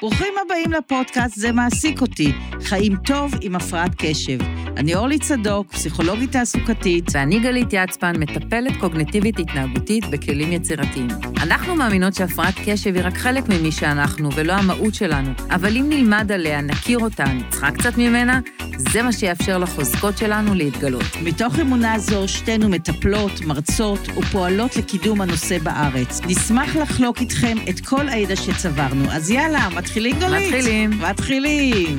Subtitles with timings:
[0.00, 4.38] ברוכים הבאים לפודקאסט "זה מעסיק אותי", חיים טוב עם הפרעת קשב.
[4.76, 7.04] אני אורלי צדוק, פסיכולוגית תעסוקתית.
[7.12, 11.08] ואני גלית יצפן, מטפלת קוגניטיבית התנהגותית בכלים יצירתיים.
[11.42, 16.32] אנחנו מאמינות שהפרעת קשב היא רק חלק ממי שאנחנו ולא המהות שלנו, אבל אם נלמד
[16.32, 18.40] עליה, נכיר אותה, נצחק קצת ממנה,
[18.78, 21.04] זה מה שיאפשר לחוזקות שלנו להתגלות.
[21.22, 26.20] מתוך אמונה זו, שתינו מטפלות, מרצות ופועלות לקידום הנושא בארץ.
[26.26, 29.12] נשמח לחלוק איתכם את כל הידע שצברנו.
[29.12, 30.46] אז יאללה, מתחילים גלית?
[30.54, 30.90] מתחילים.
[31.10, 31.98] מתחילים.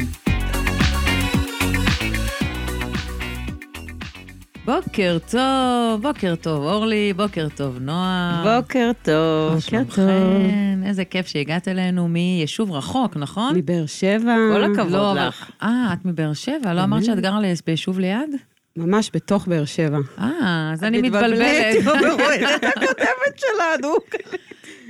[4.65, 8.43] בוקר טוב, בוקר טוב אורלי, בוקר טוב נועה.
[8.61, 9.53] בוקר טוב.
[9.53, 10.81] מה שלומכן?
[10.85, 13.55] איזה כיף שהגעת אלינו מיישוב רחוק, נכון?
[13.55, 14.35] מבאר שבע.
[14.53, 15.51] כל הכבוד לא, לך.
[15.63, 16.73] אה, את מבאר שבע?
[16.73, 18.29] לא אמרת שאת גרה ליס- ביישוב ליד?
[18.77, 19.97] ממש בתוך באר שבע.
[20.19, 21.75] אה, אז אני מתבלבלת מתבלבלת.
[21.81, 23.93] עם המרואיינת הקודמת שלנו.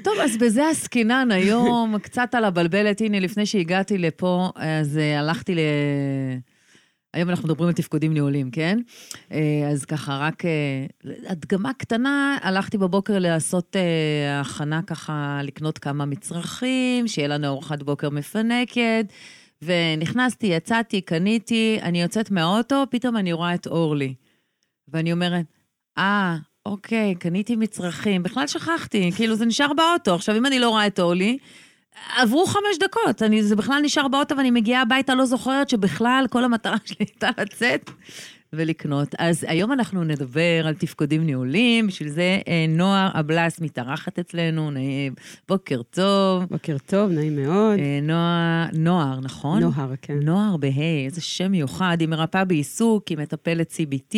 [0.03, 3.01] טוב, אז בזה עסקינן היום, קצת על הבלבלת.
[3.01, 5.59] הנה, לפני שהגעתי לפה, אז אה, הלכתי ל...
[7.13, 8.79] היום אנחנו מדברים על תפקודים ניהולים, כן?
[9.31, 10.85] אה, אז ככה, רק אה,
[11.27, 13.75] הדגמה קטנה, הלכתי בבוקר לעשות
[14.41, 19.05] הכנה ככה, לקנות כמה מצרכים, שיהיה לנו ארוחת בוקר מפנקת.
[19.61, 24.13] ונכנסתי, יצאתי, קניתי, אני יוצאת מהאוטו, פתאום אני רואה את אורלי.
[24.87, 25.45] ואני אומרת,
[25.97, 30.15] אה, אוקיי, קניתי מצרכים, בכלל שכחתי, כאילו זה נשאר באוטו.
[30.15, 31.37] עכשיו, אם אני לא רואה את אורלי,
[32.17, 36.43] עברו חמש דקות, אני, זה בכלל נשאר באוטו ואני מגיעה הביתה, לא זוכרת שבכלל כל
[36.43, 37.89] המטרה שלי הייתה לצאת
[38.53, 39.15] ולקנות.
[39.19, 45.13] אז היום אנחנו נדבר על תפקודים ניהולים, בשביל זה אה, נועה אבלס מתארחת אצלנו, נעים,
[45.47, 46.43] בוקר טוב.
[46.43, 47.79] בוקר טוב, נעים מאוד.
[47.79, 49.61] אה, נועה, נוער, נכון?
[49.61, 50.19] נוהר, כן.
[50.21, 54.15] נוער בה', איזה שם מיוחד, היא מרפאה בעיסוק, היא מטפלת CBT,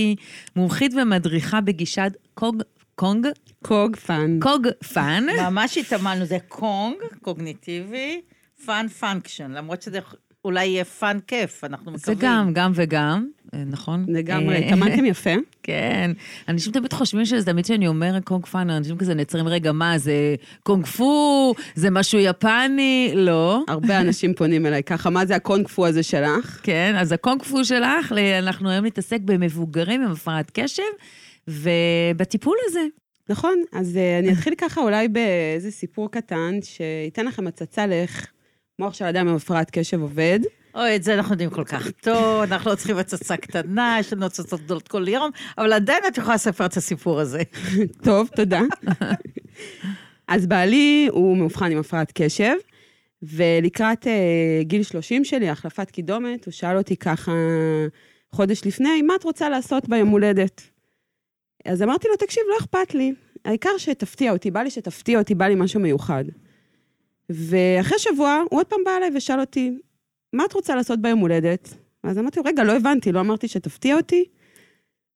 [0.55, 2.63] מומחית ומדריכה בגישת קוג,
[2.95, 3.27] קונג,
[3.63, 4.39] קוג פאן.
[4.41, 5.25] קוג פאן.
[5.41, 8.21] ממש התאמנו, זה קונג, קוגניטיבי,
[8.65, 9.99] fun function, למרות שזה
[10.45, 12.17] אולי יהיה fun כיף, אנחנו זה מקווים.
[12.19, 14.05] גם, גם וגם, אה, נכון?
[14.07, 15.29] לגמרי, אה, התאמנתם יפה.
[15.63, 16.11] כן.
[16.47, 20.35] אנשים תמיד חושבים שזה תמיד כשאני אומרת קונג פאן, אנשים כזה נעצרים, רגע, מה, זה
[20.63, 21.53] קונג פו?
[21.75, 23.11] זה משהו יפני?
[23.15, 23.63] לא.
[23.67, 26.59] הרבה אנשים פונים אליי ככה, מה זה הקונג פו הזה שלך?
[26.63, 30.83] כן, אז הקונג פו שלך, אנחנו היום נתעסק במבוגרים עם הפרעת קשב,
[31.47, 32.85] ובטיפול הזה.
[33.29, 38.31] נכון, אז אה, אני אתחיל ככה אולי באיזה סיפור קטן, שייתן לכם הצצה לאיך
[38.79, 40.39] מוח של אדם עם הפרעת קשב עובד.
[40.75, 44.25] אוי, את זה אנחנו יודעים כל כך טוב, אנחנו לא צריכים הצצה קטנה, יש לנו
[44.25, 47.41] הצצות גדולות כל יום, אבל עדיין את יכולה לספר את הסיפור הזה.
[48.05, 48.61] טוב, תודה.
[50.27, 52.53] אז בעלי הוא מאובחן עם הפרעת קשב,
[53.23, 57.31] ולקראת אה, גיל 30 שלי, החלפת קידומת, הוא שאל אותי ככה
[58.31, 60.61] חודש לפני, מה את רוצה לעשות ביום הולדת?
[61.65, 63.13] אז אמרתי לו, תקשיב, לא אכפת לי,
[63.45, 66.23] העיקר שתפתיע אותי, בא לי שתפתיע אותי, בא לי משהו מיוחד.
[67.33, 69.77] ואחרי שבוע, הוא עוד פעם בא אליי ושאל אותי,
[70.33, 71.73] מה את רוצה לעשות ביום הולדת?
[72.03, 74.25] אז אמרתי לו, רגע, לא הבנתי, לא אמרתי שתפתיע אותי?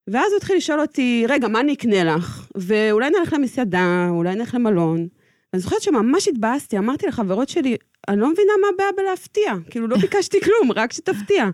[0.07, 2.47] ואז הוא התחיל לשאול אותי, רגע, מה אני אקנה לך?
[2.55, 5.07] ואולי נלך למסעדה, אולי נלך למלון.
[5.53, 7.77] ואני זוכרת שממש התבאסתי, אמרתי לחברות שלי,
[8.07, 9.53] אני לא מבינה מה הבעיה בלהפתיע.
[9.69, 11.49] כאילו, לא ביקשתי כלום, רק שתפתיע.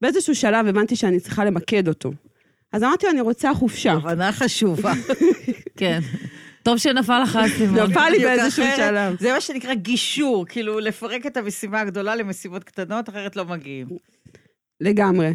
[0.00, 2.12] באיזשהו שלב הבנתי שאני צריכה למקד אותו.
[2.72, 3.92] אז אמרתי לו, אני רוצה חופשה.
[3.92, 4.92] הבנה חשובה.
[5.78, 6.00] כן.
[6.62, 7.90] טוב שנפל לך האסימון.
[7.90, 9.16] נפל לי באיזשהו שלב.
[9.20, 13.86] זה מה שנקרא גישור, כאילו לפרק את המשימה הגדולה למשימות קטנות, אחרת לא מגיעים.
[14.80, 15.34] לגמרי.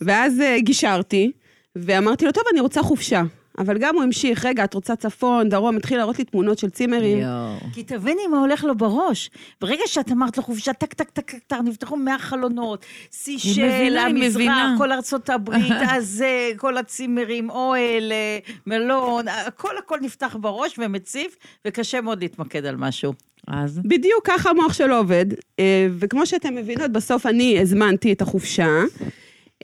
[0.00, 1.32] ואז אה, גישרתי,
[1.76, 3.22] ואמרתי לו, טוב, אני רוצה חופשה.
[3.58, 7.18] אבל גם הוא המשיך, רגע, את רוצה צפון, דרום, התחיל להראות לי תמונות של צימרים.
[7.18, 7.56] יואו.
[7.72, 9.30] כי תביני מה הולך לו בראש.
[9.60, 14.24] ברגע שאת אמרת לו חופשה, טק, טק, טק, טק, נפתחו 100 חלונות, סישל, מבינה, היא
[14.24, 14.78] המזרח.
[14.78, 21.36] כל ארצות הברית, הזה, כל הצימרים, אוהל, אה, מלון, הכל הכל נפתח בראש ומציף,
[21.66, 23.12] וקשה מאוד להתמקד על משהו.
[23.48, 23.80] אז?
[23.84, 25.26] בדיוק ככה המוח שלו עובד,
[25.58, 28.68] אה, וכמו שאתם מבינות, בסוף אני הזמנתי את החופשה,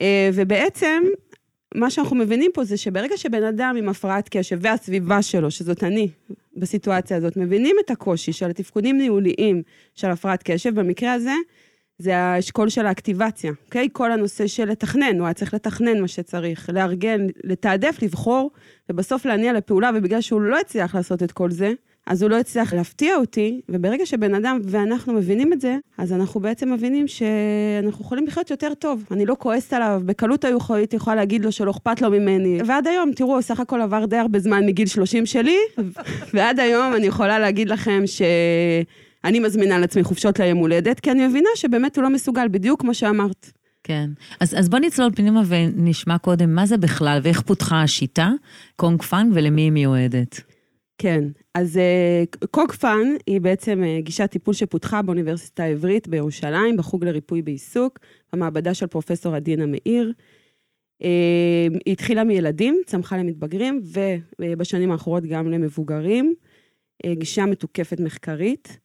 [0.01, 1.03] אה, ובעצם,
[1.75, 6.09] מה שאנחנו מבינים פה זה שברגע שבן אדם עם הפרעת קשב והסביבה שלו, שזאת אני,
[6.57, 9.61] בסיטואציה הזאת, מבינים את הקושי של התפקודים ניהוליים
[9.95, 11.33] של הפרעת קשב, במקרה הזה,
[11.97, 13.87] זה האשכול של האקטיבציה, אוקיי?
[13.91, 18.51] כל הנושא של לתכנן, הוא היה צריך לתכנן מה שצריך, לארגן, לתעדף, לבחור,
[18.89, 21.73] ובסוף להניע לפעולה, ובגלל שהוא לא הצליח לעשות את כל זה,
[22.09, 26.39] אז הוא לא הצליח להפתיע אותי, וברגע שבן אדם ואנחנו מבינים את זה, אז אנחנו
[26.39, 29.05] בעצם מבינים שאנחנו יכולים לחיות יותר טוב.
[29.11, 32.59] אני לא כועסת עליו, בקלות הייתי יכולה להגיד לו שלא אכפת לו ממני.
[32.65, 35.57] ועד היום, תראו, סך הכל עבר די הרבה זמן מגיל 30 שלי,
[36.33, 38.21] ועד היום אני יכולה להגיד לכם ש...
[39.23, 42.93] אני מזמינה לעצמי חופשות ליום הולדת, כי אני מבינה שבאמת הוא לא מסוגל, בדיוק כמו
[42.93, 43.51] שאמרת.
[43.83, 44.09] כן.
[44.39, 48.31] אז, אז בוא נצלול פנימה ונשמע קודם מה זה בכלל ואיך פותחה השיטה,
[48.75, 50.41] קוג פאן ולמי היא מיועדת.
[50.97, 51.23] כן,
[51.55, 51.79] אז
[52.51, 57.99] קוגפן היא בעצם אה, גישת טיפול שפותחה באוניברסיטה העברית בירושלים, בחוג לריפוי בעיסוק,
[58.33, 60.13] במעבדה של פרופסור עדינה מאיר.
[61.03, 63.81] אה, היא התחילה מילדים, צמחה למתבגרים,
[64.39, 66.35] ובשנים האחרונות גם למבוגרים.
[67.05, 68.79] אה, גישה מתוקפת מחקרית.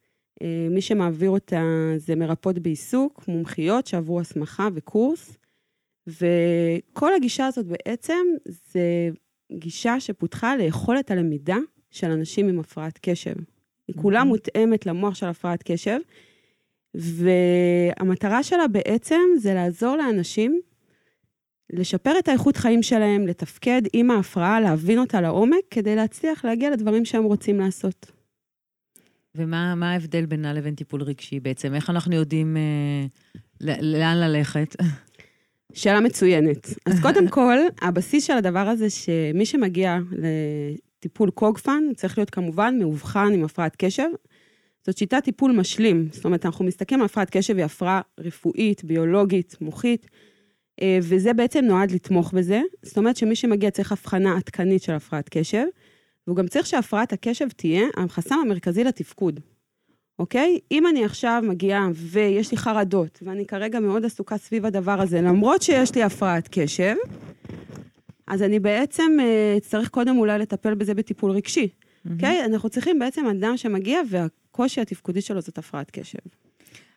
[0.70, 1.62] מי שמעביר אותה
[1.96, 5.37] זה מרפאות בעיסוק, מומחיות שעברו הסמכה וקורס.
[6.06, 9.10] וכל הגישה הזאת בעצם זה
[9.52, 11.56] גישה שפותחה ליכולת הלמידה
[11.94, 13.35] של אנשים עם הפרעת קשב.
[13.88, 14.29] היא כולה אוקיי.
[14.29, 15.99] מותאמת למוח של הפרעת קשב,
[16.94, 20.61] והמטרה שלה בעצם זה לעזור לאנשים
[21.73, 27.05] לשפר את האיכות חיים שלהם, לתפקד עם ההפרעה, להבין אותה לעומק, כדי להצליח להגיע לדברים
[27.05, 28.12] שהם רוצים לעשות.
[29.35, 31.75] ומה ההבדל בינה לבין טיפול רגשי בעצם?
[31.75, 33.06] איך אנחנו יודעים אה,
[33.81, 34.76] לאן ללכת?
[35.73, 36.69] שאלה מצוינת.
[36.87, 39.99] אז קודם כל, הבסיס של הדבר הזה, שמי שמגיע
[41.05, 44.09] טיפול קוגפן, צריך להיות כמובן מאובחן עם הפרעת קשב.
[44.87, 49.56] זאת שיטת טיפול משלים, זאת אומרת, אנחנו מסתכלים על הפרעת קשב, היא הפרעה רפואית, ביולוגית,
[49.61, 50.06] מוחית,
[50.83, 52.62] אה, וזה בעצם נועד לתמוך בזה.
[52.83, 55.65] זאת אומרת שמי שמגיע צריך הבחנה עדכנית של הפרעת קשב,
[56.27, 59.41] והוא גם צריך שהפרעת הקשב תהיה החסם המרכזי לתפקוד,
[60.19, 60.59] אוקיי?
[60.73, 65.62] אם אני עכשיו מגיעה ויש לי חרדות, ואני כרגע מאוד עסוקה סביב הדבר הזה, למרות
[65.62, 66.95] שיש לי הפרעת קשב,
[68.26, 71.69] אז אני בעצם אה, צריך קודם אולי לטפל בזה בטיפול רגשי,
[72.11, 72.41] אוקיי?
[72.41, 72.43] Mm-hmm.
[72.43, 72.47] Okay?
[72.47, 76.19] אנחנו צריכים בעצם אדם שמגיע והקושי התפקודי שלו זאת הפרעת קשב.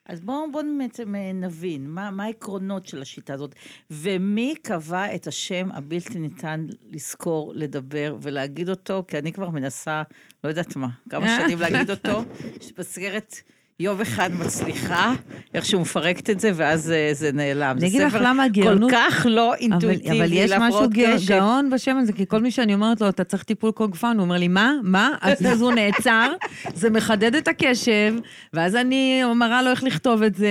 [0.06, 3.56] אז בואו בוא בעצם אה, נבין, מה, מה העקרונות של השיטה הזאת,
[3.92, 10.04] ומי קבע את השם הבלתי ניתן לזכור, לדבר ולהגיד אותו, כי אני כבר מנסה,
[10.44, 12.24] לא יודעת מה, כמה שנים להגיד אותו,
[12.62, 13.36] שבסרט...
[13.80, 15.14] יום אחד מצליחה,
[15.54, 17.76] איך שהוא מפרקת את זה, ואז אה, זה נעלם.
[17.80, 18.92] אני אגיד לך למה הגאונות...
[18.92, 20.90] כל כך לא אינטואיטיבי אבל יש משהו
[21.28, 24.38] גאון בשם הזה, כי כל מי שאני אומרת לו, אתה צריך טיפול קוגפן, הוא אומר
[24.38, 24.74] לי, מה?
[24.84, 25.10] מה?
[25.22, 26.34] אז הוא נעצר,
[26.74, 28.14] זה מחדד את הקשב,
[28.54, 30.48] ואז אני מראה לו איך לכתוב את זה,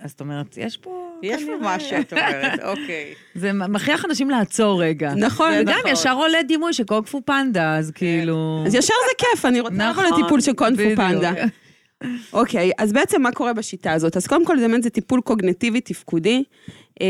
[0.00, 1.06] אז את אומרת, יש פה...
[1.22, 3.14] יש פה משהו, את אומרת, אוקיי.
[3.34, 5.14] זה מכריח אנשים לעצור רגע.
[5.16, 5.52] נכון.
[5.60, 5.90] וגם נכון.
[5.90, 7.98] ישר עולה דימוי של קונג פנדה, אז כן.
[7.98, 8.64] כאילו...
[8.66, 11.32] אז ישר זה כיף, אני רוצה לבוא נכון, לטיפול של קונג פנדה.
[12.32, 14.16] אוקיי, אז בעצם מה קורה בשיטה הזאת?
[14.16, 16.42] אז קודם כל זה באמת זה טיפול קוגנטיבי תפקודי.
[16.94, 17.02] Uh,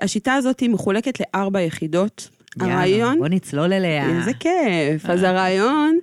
[0.00, 2.28] השיטה הזאת היא מחולקת לארבע יחידות.
[2.60, 3.18] יאללה, הרעיון...
[3.18, 4.18] בוא נצלול אליה.
[4.18, 5.10] איזה כיף.
[5.10, 5.98] אז הרעיון...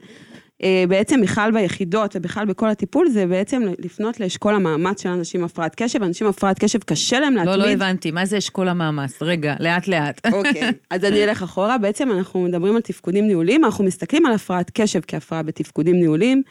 [0.62, 5.46] uh, בעצם בכלל ביחידות ובכלל בכל הטיפול, זה בעצם לפנות לאשכול המאמץ של אנשים עם
[5.46, 6.04] הפרעת קשב.
[6.04, 7.56] אנשים עם הפרעת קשב קשה להם להתמיד.
[7.56, 9.22] לא, לא הבנתי, מה זה אשכול המאמץ?
[9.22, 10.28] רגע, לאט לאט.
[10.34, 11.78] אוקיי, אז אני אלך אחורה.
[11.78, 16.44] בעצם אנחנו מדברים על תפקודים ניהוליים, אנחנו מסתכלים על הפרעת קשב כהפרעה בתפקודים ניהוליים.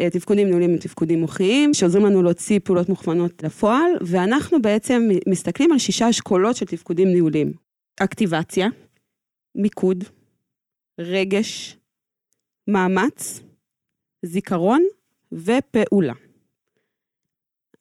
[0.00, 5.72] אה, תפקודים ניהוליים הם תפקודים מוחיים, שעוזרים לנו להוציא פעולות מוכוונות לפועל, ואנחנו בעצם מסתכלים
[5.72, 7.52] על שישה אשכולות של תפקודים ניהוליים.
[8.00, 8.68] אקטיבציה,
[9.54, 10.04] מיקוד,
[11.00, 11.76] רגש,
[12.68, 13.40] מאמץ,
[14.22, 14.84] זיכרון
[15.32, 16.14] ופעולה.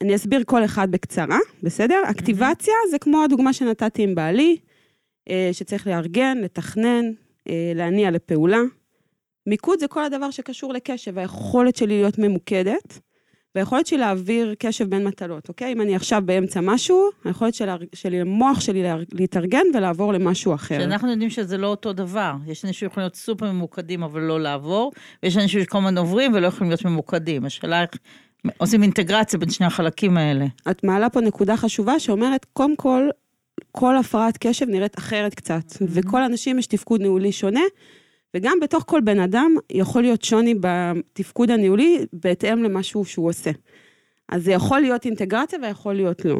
[0.01, 2.01] אני אסביר כל אחד בקצרה, בסדר?
[2.09, 4.57] אקטיבציה זה כמו הדוגמה שנתתי עם בעלי,
[5.29, 7.05] אה, שצריך לארגן, לתכנן,
[7.49, 8.61] אה, להניע לפעולה.
[9.47, 12.99] מיקוד זה כל הדבר שקשור לקשב, היכולת שלי להיות ממוקדת,
[13.55, 15.73] והיכולת שלי להעביר קשב בין מטלות, אוקיי?
[15.73, 20.79] אם אני עכשיו באמצע משהו, היכולת של, שלי, המוח שלי להתארגן ולעבור למשהו אחר.
[20.79, 22.33] שאנחנו יודעים שזה לא אותו דבר.
[22.47, 24.91] יש אנשים שיכולים להיות סופר ממוקדים אבל לא לעבור,
[25.23, 27.45] ויש אנשים שכל הזמן עוברים ולא יכולים להיות ממוקדים.
[27.45, 27.89] השאלה איך
[28.57, 30.45] עושים אינטגרציה בין שני החלקים האלה.
[30.72, 33.10] את מעלה פה נקודה חשובה שאומרת, קודם כל,
[33.72, 35.86] כל הפרעת קשב נראית אחרת קצת, mm-hmm.
[35.88, 37.62] וכל אנשים יש תפקוד ניהולי שונה.
[38.34, 43.51] וגם בתוך כל בן אדם יכול להיות שוני בתפקוד הניהולי בהתאם למשהו שהוא עושה.
[44.29, 46.39] אז זה יכול להיות אינטגרציה ויכול להיות לא.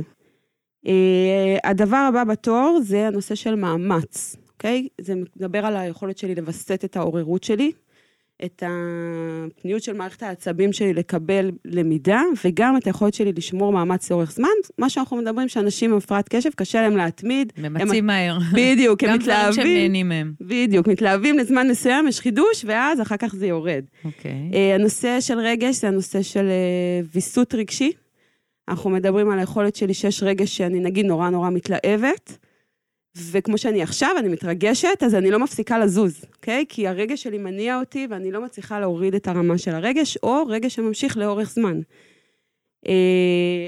[0.86, 0.90] Uh,
[1.64, 4.88] הדבר הבא בתור זה הנושא של מאמץ, אוקיי?
[5.02, 7.72] זה מדבר על היכולת שלי לווסת את העוררות שלי,
[8.46, 14.32] את הפניות של מערכת העצבים שלי לקבל למידה, וגם את היכולת שלי לשמור מאמץ לאורך
[14.32, 14.48] זמן.
[14.78, 17.54] מה שאנחנו מדברים, שאנשים עם הפרעת קשב, קשה להם להתמיד.
[17.58, 18.06] ממצים הם...
[18.06, 18.38] מהר.
[18.54, 19.46] בדיוק, הם מתלהבים.
[19.46, 20.34] גם דברים שהם נהנים מהם.
[20.42, 23.84] בדיוק, מתלהבים לזמן מסוים, יש חידוש, ואז אחר כך זה יורד.
[24.06, 24.32] אוקיי.
[24.32, 24.56] Okay.
[24.56, 27.92] אה, הנושא של רגש זה הנושא של אה, ויסות רגשי.
[28.68, 32.38] אנחנו מדברים על היכולת שלי שיש רגש שאני נגיד נורא נורא מתלהבת.
[33.32, 36.66] וכמו שאני עכשיו, אני מתרגשת, אז אני לא מפסיקה לזוז, אוקיי?
[36.70, 40.76] כי הרגש שלי מניע אותי ואני לא מצליחה להוריד את הרמה של הרגש, או רגש
[40.76, 41.80] שממשיך לאורך זמן.
[42.86, 42.90] Uh,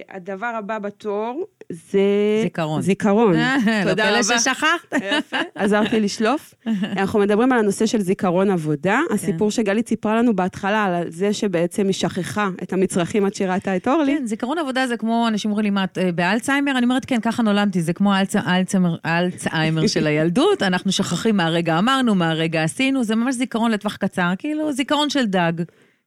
[0.09, 1.99] הדבר הבא בתור, זה...
[2.43, 2.81] זיכרון.
[2.81, 3.33] זיכרון.
[3.33, 4.39] לא תודה פלא רבה.
[4.39, 4.93] ששכחת.
[5.17, 6.53] יפה, עזרתי לשלוף.
[6.97, 8.99] אנחנו מדברים על הנושא של זיכרון עבודה.
[9.11, 13.87] הסיפור שגלית סיפרה לנו בהתחלה, על זה שבעצם היא שכחה את המצרכים עד שראתה את
[13.87, 14.17] אורלי.
[14.17, 16.77] כן, זיכרון עבודה זה כמו, אנשים אומרים לי, מה, את אה, באלצהיימר?
[16.77, 18.13] אני אומרת, כן, ככה נולדתי, זה כמו
[19.03, 23.95] האלצהיימר של הילדות, אנחנו שוכחים מה הרגע אמרנו, מה הרגע עשינו, זה ממש זיכרון לטווח
[23.95, 25.51] קצר, כאילו, זיכרון של דג.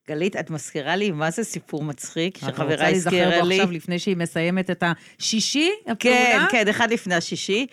[0.09, 3.55] גלית, את מזכירה לי מה זה סיפור מצחיק, את רוצה שחברה להיזכר הזכירה בו לי.
[3.55, 6.49] עכשיו, לפני שהיא מסיימת את השישי, כן, הפעולה?
[6.51, 7.67] כן, אחד לפני השישי.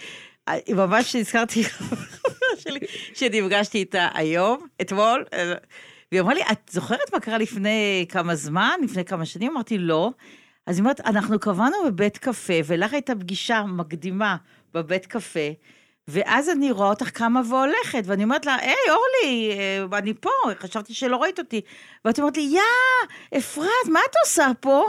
[0.48, 2.80] אה, ממש נזכרתי חברה שלי
[3.14, 5.54] שנפגשתי איתה היום, אתמול, אה,
[6.12, 9.52] והיא אמרה לי, את זוכרת מה קרה לפני כמה זמן, לפני כמה שנים?
[9.52, 10.12] אמרתי, לא.
[10.68, 14.36] אז היא אומרת, אנחנו קבענו בבית קפה, ולך הייתה פגישה מקדימה
[14.74, 15.50] בבית קפה,
[16.10, 19.52] ואז אני רואה אותך קמה והולכת, ואני אומרת לה, היי, אורלי,
[19.92, 21.62] אה, אני פה, חשבתי שלא ראית אותי.
[22.06, 22.62] ואת אומרת לי, יא,
[23.38, 24.88] אפרת, מה את עושה פה?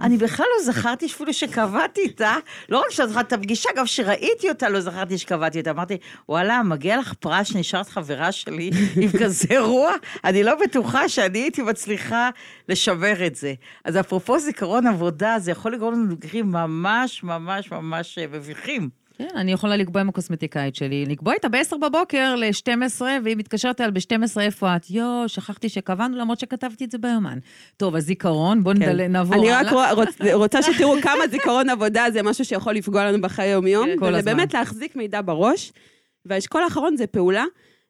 [0.00, 2.36] אני בכלל לא זכרתי אפילו שקבעתי איתה,
[2.68, 5.70] לא רק שלא זכרתי את הפגישה, גם כשראיתי אותה לא זכרתי שקבעתי אותה.
[5.70, 5.96] אמרתי,
[6.28, 8.70] וואלה, מגיע לך פרס שנשארת חברה שלי
[9.02, 9.94] עם כזה רוח,
[10.24, 12.30] אני לא בטוחה שאני הייתי מצליחה
[12.68, 13.54] לשמר את זה.
[13.84, 19.03] אז אפרופו זיכרון עבודה, זה יכול לגרום לנו מקרים ממש ממש ממש אה, מביכים.
[19.18, 23.92] כן, אני יכולה לקבוע עם הקוסמטיקאית שלי, לקבוע איתה ב-10 בבוקר ל-12, והיא מתקשרת אליי
[23.92, 24.90] ב-12, איפה את?
[24.90, 27.38] יואו, שכחתי שקבענו, למרות שכתבתי את זה ביומן.
[27.76, 29.12] טוב, אז זיכרון, בואו כן.
[29.12, 29.72] נעבור אני הלאה.
[29.90, 33.86] רק רוצ- רוצה שתראו כמה זיכרון עבודה זה משהו שיכול לפגוע לנו בחיי היום-יום.
[33.86, 34.36] כן, וזה הזמן.
[34.36, 35.72] באמת להחזיק מידע בראש.
[36.26, 37.44] והאשכול האחרון זה פעולה,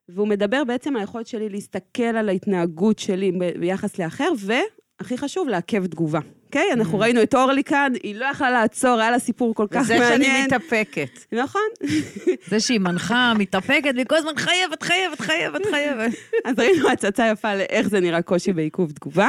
[0.09, 5.87] והוא מדבר בעצם על היכולת שלי להסתכל על ההתנהגות שלי ביחס לאחר, והכי חשוב, לעכב
[5.87, 6.21] תגובה.
[6.56, 6.73] אוקיי?
[6.73, 9.96] אנחנו ראינו את אורלי כאן, היא לא יכלה לעצור, היה לה סיפור כל כך וזה
[9.96, 10.46] שאני מעניין.
[10.46, 11.18] מתאפקת.
[11.32, 11.61] נכון.
[12.50, 16.12] זה שהיא מנחה, מתאפקת, והיא כל הזמן חייבת, חייבת, חייבת, חייבת.
[16.44, 19.28] אז ראינו הצצה יפה לאיך זה נראה קושי בעיכוב תגובה.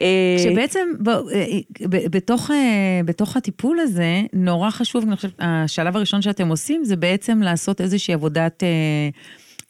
[0.00, 1.10] אה, שבעצם ב-
[1.88, 6.96] ב- בתוך, אה, בתוך הטיפול הזה, נורא חשוב, אני חושבת, השלב הראשון שאתם עושים זה
[6.96, 8.68] בעצם לעשות איזושהי עבודת אה,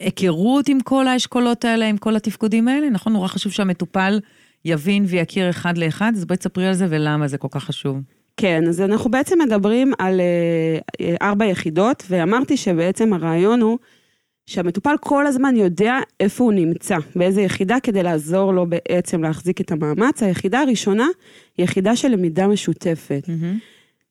[0.00, 2.90] היכרות עם כל האשכולות האלה, עם כל התפקודים האלה.
[2.90, 4.20] נכון, נורא חשוב שהמטופל
[4.64, 7.96] יבין ויכיר אחד לאחד, אז בואי תספרי על זה ולמה זה כל כך חשוב.
[8.36, 13.78] כן, אז אנחנו בעצם מדברים על אה, אה, ארבע יחידות, ואמרתי שבעצם הרעיון הוא
[14.46, 19.72] שהמטופל כל הזמן יודע איפה הוא נמצא, באיזה יחידה, כדי לעזור לו בעצם להחזיק את
[19.72, 20.22] המאמץ.
[20.22, 21.06] היחידה הראשונה
[21.58, 23.28] היא יחידה של למידה משותפת.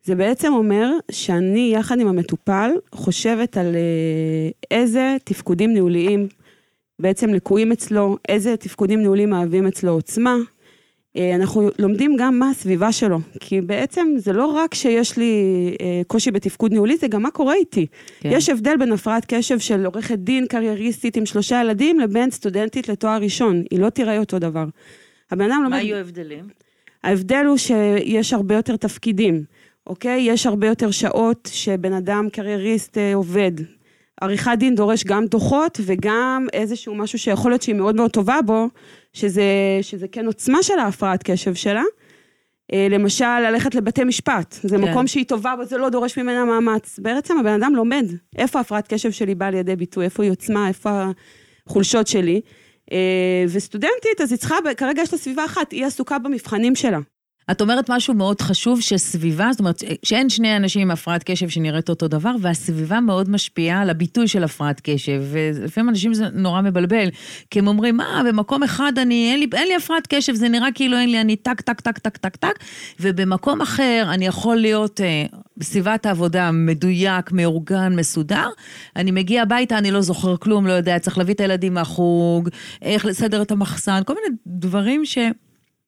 [0.04, 6.28] זה בעצם אומר שאני, יחד עם המטופל, חושבת על אה, איזה תפקודים ניהוליים
[7.00, 10.36] בעצם לקויים אצלו, איזה תפקודים ניהוליים מהווים אצלו עוצמה.
[11.18, 15.34] אה, אנחנו לומדים גם מה הסביבה שלו, כי בעצם זה לא רק שיש לי
[15.82, 17.86] אה, קושי בתפקוד ניהולי, זה גם מה קורה איתי.
[18.20, 18.30] כן.
[18.32, 23.22] יש הבדל בין הפרעת קשב של עורכת דין קרייריסטית עם שלושה ילדים, לבין סטודנטית לתואר
[23.22, 24.66] ראשון, היא לא תיראה אותו דבר.
[25.32, 25.70] הבן אדם לומד...
[25.70, 26.48] מה היו ההבדלים?
[27.04, 29.44] ההבדל הוא שיש הרבה יותר תפקידים,
[29.88, 30.22] אוקיי?
[30.22, 33.52] יש הרבה יותר שעות שבן אדם קרייריסט אה, עובד.
[34.22, 38.68] עריכת דין דורש גם דוחות וגם איזשהו משהו שיכול להיות שהיא מאוד מאוד טובה בו,
[39.14, 39.44] שזה,
[39.82, 41.84] שזה כן עוצמה של ההפרעת קשב שלה.
[42.74, 44.84] אה, למשל, ללכת לבתי משפט, זה כן.
[44.84, 47.00] מקום שהיא טובה בו, זה לא דורש ממנה מאמץ.
[47.00, 48.06] בעצם הבן אדם לומד
[48.38, 50.90] איפה ההפרעת קשב שלי באה לידי ביטוי, איפה היא עוצמה, איפה
[51.68, 52.42] החולשות שלי.
[52.92, 57.00] אה, וסטודנטית, אז היא צריכה, כרגע יש לה סביבה אחת, היא עסוקה במבחנים שלה.
[57.52, 61.90] את אומרת משהו מאוד חשוב, שסביבה, זאת אומרת, שאין שני אנשים עם הפרעת קשב שנראית
[61.90, 67.10] אותו דבר, והסביבה מאוד משפיעה על הביטוי של הפרעת קשב, ולפעמים אנשים זה נורא מבלבל,
[67.52, 70.68] כי הם אומרים, מה, במקום אחד אני, אין לי, אין לי הפרעת קשב, זה נראה
[70.76, 72.60] כאילו אין לי, אני טק, טק, טק, טק, טק, טק,
[73.00, 75.26] ובמקום אחר אני יכול להיות אה,
[75.58, 78.48] בסביבת העבודה מדויק, מאורגן, מסודר,
[78.96, 82.50] אני מגיע הביתה, אני לא זוכר כלום, לא יודע, צריך להביא את הילדים מהחוג,
[82.82, 85.18] איך לסדר את המחסן, כל מיני דברים ש...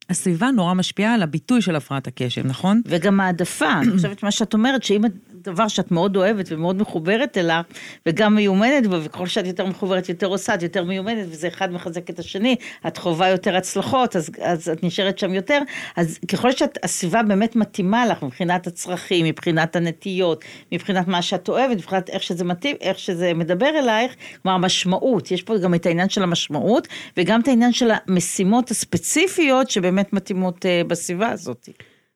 [0.10, 2.82] הסביבה נורא משפיעה על הביטוי של הפרעת הקשב, נכון?
[2.86, 5.02] וגם העדפה, אני חושבת מה שאת אומרת, שאם
[5.44, 7.62] דבר שאת מאוד אוהבת ומאוד מחוברת אליו,
[8.06, 12.10] וגם מיומנת בו, וככל שאת יותר מחוברת, יותר עושה, את יותר מיומנת, וזה אחד מחזק
[12.10, 12.56] את השני,
[12.88, 15.60] את חווה יותר הצלחות, אז, אז את נשארת שם יותר,
[15.96, 22.10] אז ככל שהסביבה באמת מתאימה לך, מבחינת הצרכים, מבחינת הנטיות, מבחינת מה שאת אוהבת, מבחינת
[22.10, 26.24] איך שזה מתאים, איך שזה מדבר אלייך, כלומר המשמעות, יש פה גם את העניין של
[26.24, 31.70] המשמעות, וגם את העניין של המשימות הספציפיות, שבאמת מתאימות uh, בסביבה הזאת.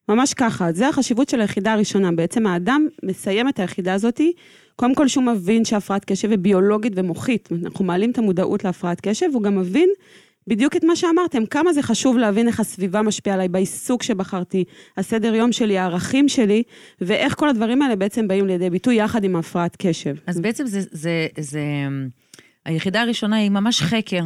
[0.09, 2.11] ממש ככה, זה החשיבות של היחידה הראשונה.
[2.11, 4.21] בעצם האדם מסיים את היחידה הזאת,
[4.75, 7.49] קודם כל שהוא מבין שהפרעת קשב היא ביולוגית ומוחית.
[7.65, 9.89] אנחנו מעלים את המודעות להפרעת קשב, והוא גם מבין
[10.47, 14.63] בדיוק את מה שאמרתם, כמה זה חשוב להבין איך הסביבה משפיעה עליי, בעיסוק שבחרתי,
[14.97, 16.63] הסדר יום שלי, הערכים שלי,
[17.01, 20.15] ואיך כל הדברים האלה בעצם באים לידי ביטוי יחד עם הפרעת קשב.
[20.27, 21.61] אז בעצם זה, זה, זה,
[22.65, 24.23] היחידה הראשונה היא ממש חקר.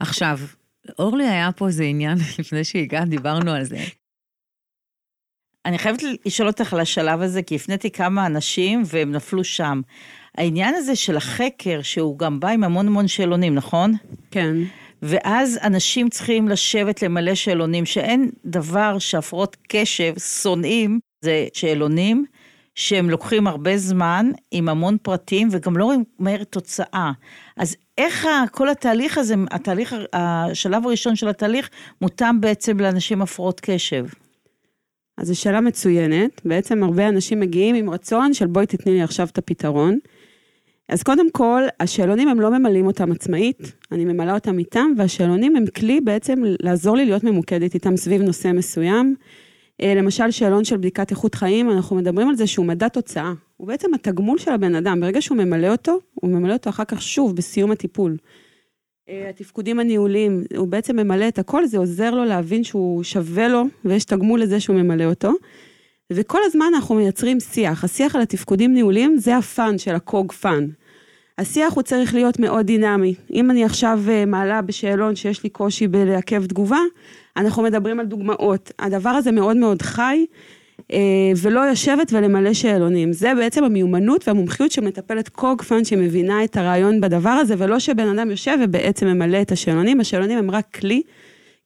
[0.00, 0.38] עכשיו,
[0.98, 3.76] אורלי היה פה איזה עניין, לפני שהגעת, דיברנו על זה.
[5.66, 9.80] אני חייבת לשאול אותך על השלב הזה, כי הפניתי כמה אנשים והם נפלו שם.
[10.38, 13.92] העניין הזה של החקר, שהוא גם בא עם המון המון שאלונים, נכון?
[14.30, 14.56] כן.
[15.02, 22.24] ואז אנשים צריכים לשבת למלא שאלונים, שאין דבר שהפרעות קשב שונאים, זה שאלונים
[22.74, 27.12] שהם לוקחים הרבה זמן, עם המון פרטים, וגם לא רואים מהר תוצאה.
[27.56, 31.70] אז איך כל התהליך הזה, התהליך, השלב הראשון של התהליך,
[32.02, 34.06] מותאם בעצם לאנשים הפרעות קשב?
[35.18, 36.40] אז זו שאלה מצוינת.
[36.44, 39.98] בעצם הרבה אנשים מגיעים עם רצון של בואי תתני לי עכשיו את הפתרון.
[40.88, 45.66] אז קודם כל, השאלונים הם לא ממלאים אותם עצמאית, אני ממלאה אותם איתם, והשאלונים הם
[45.66, 49.14] כלי בעצם לעזור לי להיות ממוקדת איתם סביב נושא מסוים.
[49.82, 53.32] אה, למשל, שאלון של בדיקת איכות חיים, אנחנו מדברים על זה שהוא מדע תוצאה.
[53.56, 57.02] הוא בעצם התגמול של הבן אדם, ברגע שהוא ממלא אותו, הוא ממלא אותו אחר כך
[57.02, 58.16] שוב בסיום הטיפול.
[59.08, 63.64] אה, התפקודים הניהוליים, הוא בעצם ממלא את הכל, זה עוזר לו להבין שהוא שווה לו,
[63.84, 65.32] ויש תגמול לזה שהוא ממלא אותו.
[66.12, 67.84] וכל הזמן אנחנו מייצרים שיח.
[67.84, 70.66] השיח על התפקודים ניהוליים זה ה fun של הקוג פאן.
[71.38, 73.14] השיח הוא צריך להיות מאוד דינמי.
[73.32, 76.80] אם אני עכשיו אה, מעלה בשאלון שיש לי קושי בלעכב תגובה,
[77.36, 78.72] אנחנו מדברים על דוגמאות.
[78.78, 80.26] הדבר הזה מאוד מאוד חי,
[81.42, 83.12] ולא לשבת ולמלא שאלונים.
[83.12, 88.08] זה בעצם המיומנות והמומחיות של מטפלת קוג פאן שמבינה את הרעיון בדבר הזה, ולא שבן
[88.08, 90.00] אדם יושב ובעצם ממלא את השאלונים.
[90.00, 91.02] השאלונים הם רק כלי.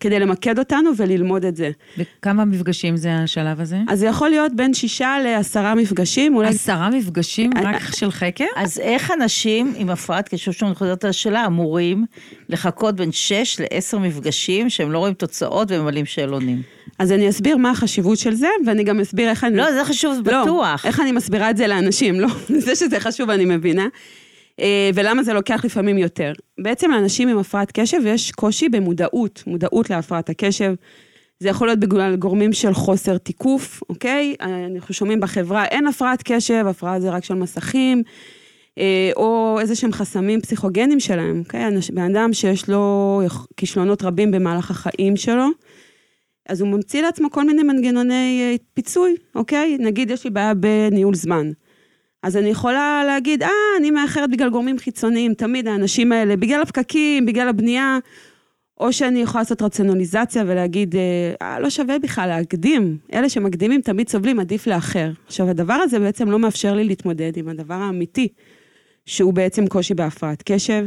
[0.02, 1.70] כדי למקד אותנו וללמוד את זה.
[1.98, 3.78] וכמה מפגשים זה השלב הזה?
[3.88, 6.36] אז זה יכול להיות בין שישה לעשרה מפגשים.
[6.36, 6.48] אולי...
[6.48, 8.44] עשרה מפגשים רק של חקר?
[8.56, 12.04] אז איך אנשים עם הפרעת קשב, שאני חוזרת על השאלה, אמורים
[12.48, 16.62] לחכות בין שש לעשר מפגשים שהם לא רואים תוצאות וממלאים שאלונים?
[16.98, 19.56] אז אני אסביר מה החשיבות של זה, ואני גם אסביר איך אני...
[19.56, 20.86] לא, זה חשוב, זה לא, בטוח.
[20.86, 22.28] איך אני מסבירה את זה לאנשים, לא,
[22.64, 23.86] זה שזה חשוב אני מבינה.
[24.60, 26.32] אה, ולמה זה לוקח לפעמים יותר.
[26.60, 30.74] בעצם לאנשים עם הפרעת קשב יש קושי במודעות, מודעות להפרעת הקשב.
[31.42, 34.34] זה יכול להיות בגלל גורמים של חוסר תיקוף, אוקיי?
[34.40, 38.02] אנחנו שומעים בחברה, אין הפרעת קשב, הפרעה זה רק של מסכים,
[38.78, 41.64] אה, או איזה שהם חסמים פסיכוגנים שלהם, אוקיי?
[41.92, 43.22] בן אדם שיש לו
[43.56, 45.46] כישלונות רבים במהלך החיים שלו,
[46.48, 49.76] אז הוא ממציא לעצמו כל מיני מנגנוני אה, פיצוי, אוקיי?
[49.80, 51.50] נגיד יש לי בעיה בניהול זמן.
[52.22, 57.26] אז אני יכולה להגיד, אה, אני מאחרת בגלל גורמים חיצוניים, תמיד האנשים האלה, בגלל הפקקים,
[57.26, 57.98] בגלל הבנייה,
[58.80, 60.94] או שאני יכולה לעשות רציונליזציה ולהגיד,
[61.42, 65.10] אה, לא שווה בכלל להקדים, אלה שמקדימים תמיד סובלים, עדיף לאחר.
[65.26, 68.28] עכשיו, הדבר הזה בעצם לא מאפשר לי להתמודד עם הדבר האמיתי,
[69.06, 70.86] שהוא בעצם קושי בהפרעת קשב,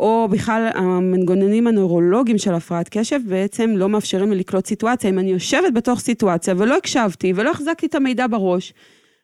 [0.00, 5.10] או בכלל המנגנונים הנוירולוגיים של הפרעת קשב בעצם לא מאפשרים לי לקלוט סיטואציה.
[5.10, 8.72] אם אני יושבת בתוך סיטואציה ולא הקשבתי ולא החזקתי את המידע בראש,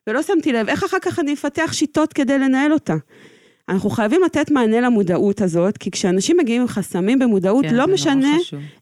[0.06, 2.94] ולא שמתי לב, איך אחר כך אני אפתח שיטות כדי לנהל אותה?
[3.68, 8.36] אנחנו חייבים לתת מענה למודעות הזאת, כי כשאנשים מגיעים עם חסמים במודעות, כן, לא משנה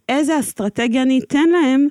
[0.09, 1.89] איזה אסטרטגיה אני אתן להם,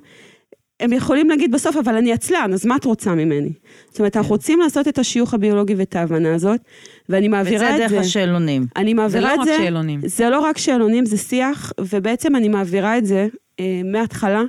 [0.80, 3.54] הם יכולים להגיד בסוף, אבל אני עצלן, אז מה את רוצה ממני?
[3.90, 4.34] זאת אומרת, אנחנו כן.
[4.34, 6.62] רוצים לעשות את השיוך הביולוגי ואת ההבנה הזאת,
[7.10, 7.86] ואני מעבירה את זה...
[7.86, 8.66] וזה דרך השאלונים.
[8.76, 9.46] אני מעבירה את זה...
[9.46, 10.00] זה לא רק שאלונים.
[10.06, 13.28] זה לא רק שאלונים, זה שיח, ובעצם אני מעבירה את זה
[13.60, 14.44] אה, מההתחלה.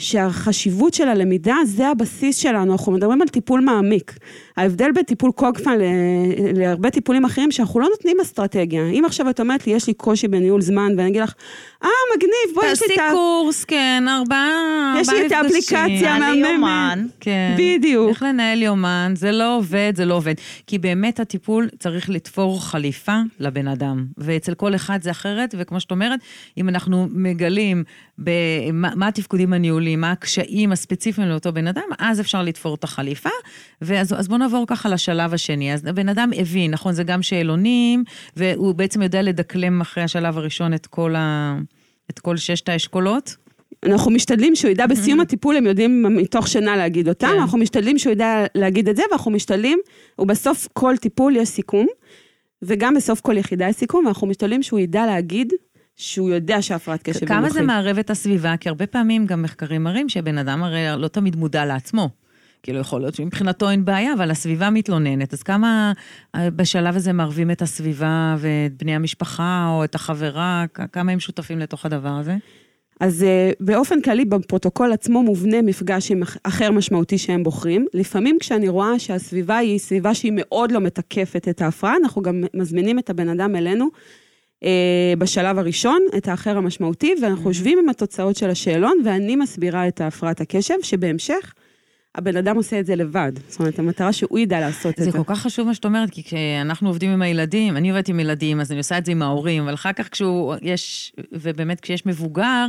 [0.00, 4.18] שהחשיבות של הלמידה זה הבסיס שלנו, אנחנו מדברים על טיפול מעמיק.
[4.60, 5.78] ההבדל בין טיפול קוגפן
[6.54, 8.82] להרבה טיפולים אחרים, שאנחנו לא נותנים אסטרטגיה.
[8.82, 11.34] אם עכשיו את אומרת לי, יש לי קושי בניהול זמן, ואני אגיד לך,
[11.84, 13.02] אה, מגניב, בואי, יש לי את ה...
[13.02, 16.98] תעשי קורס, כן, ארבעה יש לי את האפליקציה מהממת.
[17.20, 17.56] כן.
[17.58, 18.08] בדיוק.
[18.08, 20.34] איך לנהל יומן, זה לא עובד, זה לא עובד.
[20.66, 25.90] כי באמת הטיפול צריך לתפור חליפה לבן אדם, ואצל כל אחד זה אחרת, וכמו שאת
[25.90, 26.20] אומרת,
[26.58, 27.84] אם אנחנו מגלים
[28.18, 33.30] במה, מה התפקודים הניהוליים, מה הקשיים הספציפיים לאותו בן אדם, אז אפשר לתפור את החליפה.
[33.82, 35.74] ואז בואו נעבור ככה לשלב השני.
[35.74, 38.04] אז הבן אדם הבין, נכון, זה גם שאלונים,
[38.36, 41.56] והוא בעצם יודע לדקלם אחרי השלב הראשון את כל, ה...
[42.10, 43.36] את כל ששת האשכולות.
[43.86, 47.38] אנחנו משתדלים שהוא ידע בסיום הטיפול, הם יודעים מתוך שנה להגיד אותם, כן.
[47.40, 49.78] אנחנו משתדלים שהוא ידע להגיד את זה, ואנחנו משתדלים,
[50.18, 51.86] ובסוף כל טיפול יש סיכום,
[52.62, 55.52] וגם בסוף כל יחידה יש סיכום, ואנחנו משתדלים שהוא ידע להגיד
[55.96, 57.36] שהוא יודע שהפרעת קשב במוחים.
[57.36, 58.56] כמה זה מערב את הסביבה?
[58.56, 62.10] כי הרבה פעמים גם מחקרים מראים שבן אדם הרי לא תמיד מודע לעצמו.
[62.62, 65.32] כאילו, יכול להיות שמבחינתו אין בעיה, אבל הסביבה מתלוננת.
[65.32, 65.92] אז כמה
[66.34, 70.64] אה, בשלב הזה מערבים את הסביבה ואת בני המשפחה או את החברה?
[70.92, 72.36] כמה הם שותפים לתוך הדבר הזה?
[73.00, 77.86] אז uh, באופן כללי, בפרוטוקול עצמו מובנה מפגש עם אחר משמעותי שהם בוחרים.
[77.94, 82.98] לפעמים כשאני רואה שהסביבה היא סביבה שהיא מאוד לא מתקפת את ההפרעה, אנחנו גם מזמינים
[82.98, 83.88] את הבן אדם אלינו
[84.64, 84.66] uh,
[85.18, 87.50] בשלב הראשון, את האחר המשמעותי, ואנחנו.
[87.50, 91.54] יושבים עם התוצאות של השאלון, ואני מסבירה את הפרעת הקשב, שבהמשך
[92.14, 93.32] הבן אדם עושה את זה לבד.
[93.48, 95.18] זאת אומרת, המטרה שהוא ידע לעשות את זה זה.
[95.18, 98.60] כל כך חשוב מה שאת אומרת, כי כשאנחנו עובדים עם הילדים, אני עובדת עם ילדים,
[98.60, 102.66] אז אני עושה את זה עם ההורים, אבל אחר כך כשהוא יש, ובאמת כשיש מבוגר,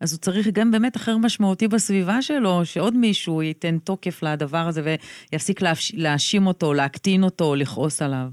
[0.00, 4.96] אז הוא צריך גם באמת אחר משמעותי בסביבה שלו, שעוד מישהו ייתן תוקף לדבר הזה
[5.32, 8.26] ויפסיק להאש- להאשים אותו, להקטין אותו, לכעוס עליו.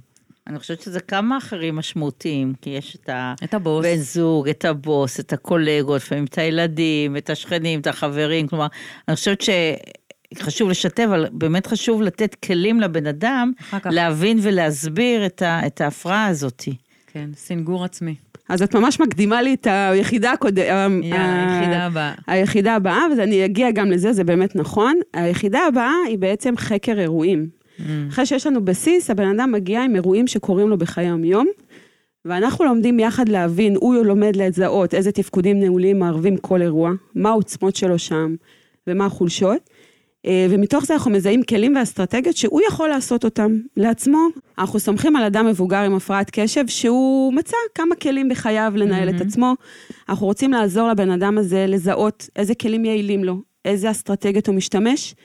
[0.47, 3.09] אני חושבת שזה כמה אחרים משמעותיים, כי יש את
[3.43, 3.85] את הבוס.
[3.85, 8.67] הבן זוג, את הבוס, את הקולגות, לפעמים את הילדים, את השכנים, את החברים, כלומר,
[9.07, 9.41] אני חושבת
[10.37, 13.51] שחשוב לשתף, אבל באמת חשוב לתת כלים לבן אדם.
[13.85, 16.63] להבין ולהסביר את, ה, את ההפרעה הזאת.
[17.07, 18.15] כן, סינגור עצמי.
[18.49, 20.65] אז את ממש מקדימה לי את היחידה הקודמת.
[21.03, 22.13] יאללה, היחידה הבאה.
[22.27, 24.99] היחידה הבאה, ואני אגיע גם לזה, זה באמת נכון.
[25.13, 27.47] היחידה הבאה היא בעצם חקר אירועים.
[27.49, 27.81] Mm.
[28.09, 31.47] אחרי שיש לנו בסיס, הבן אדם מגיע עם אירועים שקורים לו בחיי היום-יום,
[32.25, 37.75] ואנחנו לומדים יחד להבין, הוא לומד לזהות איזה תפקודים נעולים מערבים כל אירוע, מה העוצמות
[37.75, 38.35] שלו שם
[38.87, 39.69] ומה החולשות.
[40.25, 44.27] אה, ומתוך זה אנחנו מזהים כלים ואסטרטגיות שהוא יכול לעשות אותם לעצמו.
[44.57, 49.21] אנחנו סומכים על אדם מבוגר עם הפרעת קשב שהוא מצא כמה כלים בחייו לנהל את
[49.21, 49.53] עצמו.
[50.09, 55.15] אנחנו רוצים לעזור לבן אדם הזה לזהות איזה כלים יעילים לו, איזה אסטרטגיות הוא משתמש,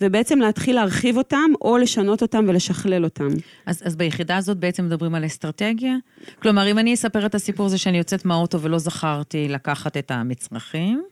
[0.00, 3.28] ובעצם להתחיל להרחיב אותם או לשנות אותם ולשכלל אותם.
[3.66, 5.94] אז, אז ביחידה הזאת בעצם מדברים על אסטרטגיה?
[6.42, 11.02] כלומר, אם אני אספר את הסיפור הזה שאני יוצאת מהאוטו ולא זכרתי לקחת את המצרכים,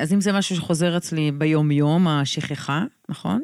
[0.00, 3.42] אז אם זה משהו שחוזר אצלי ביום-יום, השכחה, נכון?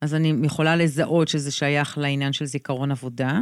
[0.00, 3.40] אז אני יכולה לזהות שזה שייך לעניין של זיכרון עבודה,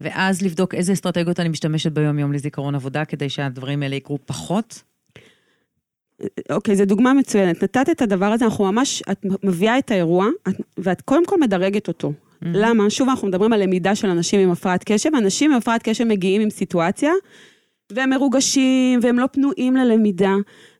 [0.00, 4.82] ואז לבדוק איזה אסטרטגיות אני משתמשת ביום-יום לזיכרון עבודה, כדי שהדברים האלה יקרו פחות.
[6.50, 7.62] אוקיי, זו דוגמה מצוינת.
[7.62, 11.88] נתת את הדבר הזה, אנחנו ממש, את מביאה את האירוע, את, ואת קודם כל מדרגת
[11.88, 12.12] אותו.
[12.12, 12.46] Mm-hmm.
[12.52, 12.90] למה?
[12.90, 15.10] שוב, אנחנו מדברים על למידה של אנשים עם הפרעת קשב.
[15.18, 17.12] אנשים עם הפרעת קשב מגיעים עם סיטואציה,
[17.92, 20.34] והם מרוגשים, והם לא פנויים ללמידה,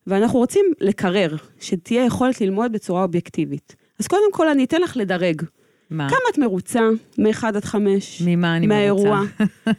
[0.07, 3.77] ואנחנו רוצים לקרר, שתהיה יכולת ללמוד בצורה אובייקטיבית.
[4.01, 5.43] אז קודם כל, אני אתן לך לדרג.
[5.91, 6.09] מה?
[6.09, 6.81] כמה את מרוצה
[7.19, 8.23] מ-1 עד 5?
[8.27, 9.21] ממה אני מהאירוע.
[9.21, 9.45] מרוצה?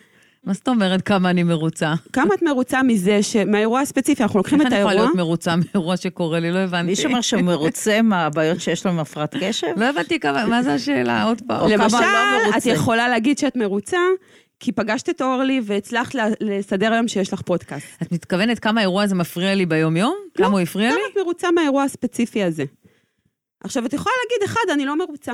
[0.44, 1.94] מה זאת אומרת כמה אני מרוצה?
[2.14, 3.36] כמה את מרוצה מזה, ש...
[3.36, 6.52] מהאירוע הספציפי, אנחנו לוקחים איך את אני יכולה האירוע, להיות מרוצה מאירוע שקורה לי?
[6.52, 6.86] לא הבנתי.
[6.86, 9.68] מישהו אומר שהוא מרוצה מהבעיות שיש לו עם הפרעת קשב?
[9.78, 11.24] לא הבנתי כמה, מה זה השאלה?
[11.24, 11.60] עוד פעם.
[11.60, 12.66] כמה למשל, לא את.
[12.66, 13.98] יכולה להגיד שאת מרוצה,
[14.60, 17.88] כי פגשת את אורלי והצלחת לסדר היום שיש לך פודקאסט.
[18.02, 20.16] את מתכוונת כמה האירוע הזה מפריע לי ביום-יום?
[20.38, 20.96] כמה הוא הפריע לי?
[20.96, 22.64] כמה את מרוצה מהאירוע הספציפי הזה?
[23.64, 25.32] עכשיו, את יכולה להגיד, אחד, אני לא מרוצה.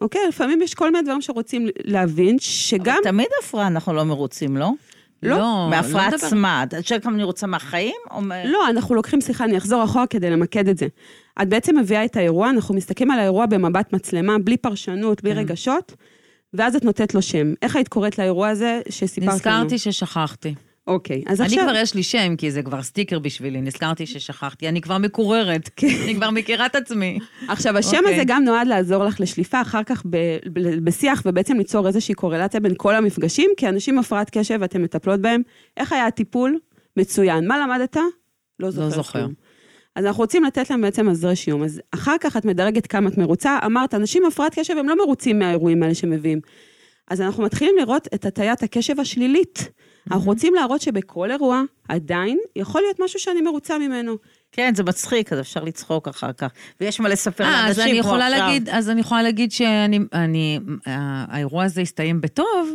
[0.00, 0.20] אוקיי?
[0.28, 2.94] לפעמים יש כל מיני דברים שרוצים להבין, שגם...
[2.94, 4.70] אבל תמיד הפרעה אנחנו לא מרוצים, לא?
[5.22, 6.64] לא, מההפרעה מדבר- עצמה.
[6.78, 7.94] את שואלת כמה אני רוצה מהחיים?
[8.10, 8.20] או.
[8.44, 10.86] לא, אנחנו לוקחים, סליחה, אני אחזור אחורה כדי למקד את זה.
[11.42, 15.28] את בעצם מביאה את האירוע, אנחנו מסתכלים על האירוע במבט מצלמה, בלי פרשנות, כן.
[15.28, 15.92] בלי רגשות,
[16.54, 17.54] ואז את נותנת לו שם.
[17.62, 19.34] איך היית קוראת לאירוע הזה שסיפרת לנו?
[19.34, 20.54] נזכרתי ששכחתי.
[20.86, 21.62] אוקיי, אז אני עכשיו...
[21.64, 24.68] כבר יש לי שם, כי זה כבר סטיקר בשבילי, נזכרתי ששכחתי.
[24.68, 25.86] אני כבר מקוררת, כן.
[26.04, 27.18] אני כבר מכירה את עצמי.
[27.48, 28.14] עכשיו, השם אוקיי.
[28.14, 32.60] הזה גם נועד לעזור לך לשליפה אחר כך ב- ב- בשיח, ובעצם ליצור איזושהי קורלציה
[32.60, 35.42] בין כל המפגשים, כי אנשים עם הפרעת קשב, ואתן מטפלות בהם,
[35.76, 36.58] איך היה הטיפול?
[36.96, 37.48] מצוין.
[37.48, 37.96] מה למדת?
[38.60, 38.90] לא זוכר.
[38.90, 39.26] זוכר.
[39.96, 41.64] אז אנחנו רוצים לתת להם בעצם עזרי שיעור.
[41.64, 44.96] אז אחר כך את מדרגת כמה את מרוצה, אמרת, אנשים עם הפרעת קשב הם לא
[44.96, 46.40] מרוצים מהאירועים האלה שמביאים.
[47.10, 49.68] אז אנחנו מתחילים לראות את הטיית הקשב השלילית.
[50.10, 54.16] אנחנו רוצים להראות שבכל אירוע, עדיין, יכול להיות משהו שאני מרוצה ממנו.
[54.52, 56.50] כן, זה מצחיק, אז אפשר לצחוק אחר כך.
[56.80, 58.40] ויש מה לספר אה, אז לאנשים יכולה עכשיו.
[58.46, 62.70] להגיד, אז אני יכולה להגיד שאני, אני, ה- האירוע הזה הסתיים בטוב,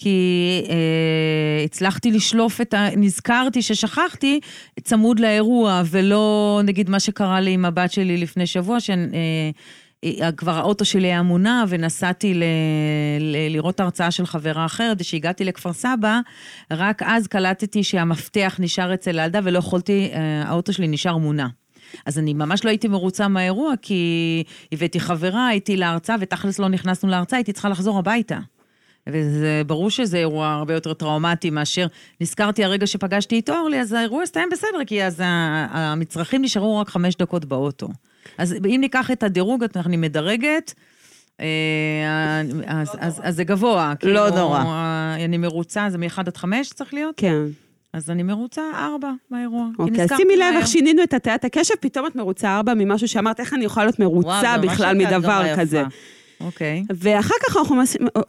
[0.00, 2.88] כי אה, הצלחתי לשלוף את ה...
[2.96, 4.40] נזכרתי ששכחתי
[4.82, 8.90] צמוד לאירוע, ולא נגיד מה שקרה לי עם הבת שלי לפני שבוע, ש...
[8.90, 9.50] אה,
[10.46, 12.44] האוטו שלי היה מונע ונסעתי ל...
[13.20, 13.36] ל...
[13.50, 16.20] לראות הרצאה של חברה אחרת, וכשהגעתי לכפר סבא,
[16.70, 21.46] רק אז קלטתי שהמפתח נשאר אצל הילדה ולא יכולתי, אה, האוטו שלי נשאר מונע.
[22.06, 27.08] אז אני ממש לא הייתי מרוצה מהאירוע, כי הבאתי חברה, הייתי להרצאה, ותכלס לא נכנסנו
[27.08, 28.38] להרצאה, הייתי צריכה לחזור הביתה.
[29.12, 31.86] וזה ברור שזה אירוע הרבה יותר טראומטי מאשר
[32.20, 37.16] נזכרתי הרגע שפגשתי את אורלי, אז האירוע הסתיים בסדר, כי אז המצרכים נשארו רק חמש
[37.16, 37.88] דקות באוטו.
[38.38, 40.74] אז אם ניקח את הדירוג, אני מדרגת,
[41.40, 42.42] אה,
[42.98, 43.92] אז, זה גבוה.
[44.02, 44.64] לא נורא.
[44.64, 47.14] אה, אני מרוצה, זה מ-1 עד 5 צריך להיות?
[47.16, 47.42] כן.
[47.92, 49.66] אז אני מרוצה 4 מהאירוע.
[49.78, 50.54] אוקיי, אז שימי לב.
[50.56, 53.98] איך שינינו את הטיית הקשב, פתאום את מרוצה ארבע ממשהו שאמרת, איך אני יכולה להיות
[53.98, 55.78] מרוצה בכלל מדבר כזה.
[55.78, 55.88] יפה.
[56.40, 56.84] אוקיי.
[56.96, 57.82] ואחר כך אנחנו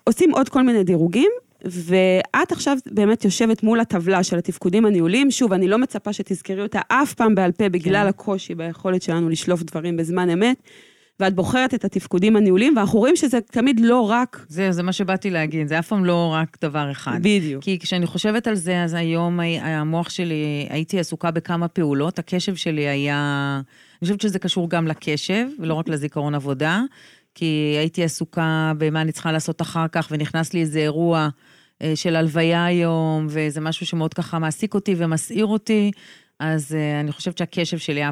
[0.04, 1.32] עושים עוד כל מיני דירוגים,
[1.66, 5.32] ואת עכשיו באמת יושבת מול הטבלה של התפקודים הניהוליים.
[5.32, 8.08] שוב, אני לא מצפה שתזכרי אותה אף פעם בעל פה בגלל כן.
[8.08, 10.58] הקושי ביכולת שלנו לשלוף דברים בזמן אמת,
[11.20, 14.46] ואת בוחרת את התפקודים הניהוליים, ואנחנו רואים שזה תמיד לא רק...
[14.50, 17.20] זה, זה מה שבאתי להגיד, זה אף פעם לא רק דבר אחד.
[17.22, 17.64] בדיוק.
[17.64, 22.88] כי כשאני חושבת על זה, אז היום המוח שלי, הייתי עסוקה בכמה פעולות, הקשב שלי
[22.88, 23.62] היה...
[24.02, 26.82] אני חושבת שזה קשור גם לקשב, ולא רק לזיכרון עבודה,
[27.40, 31.30] כי הייתי עסוקה במה אני צריכה לעשות אחר כך, ונכנס לי איזה אירוע
[31.82, 35.92] אה, של הלוויה היום, וזה משהו שמאוד ככה מעסיק אותי ומסעיר אותי,
[36.40, 38.10] אז אה, אני חושבת שהקשב שלי היה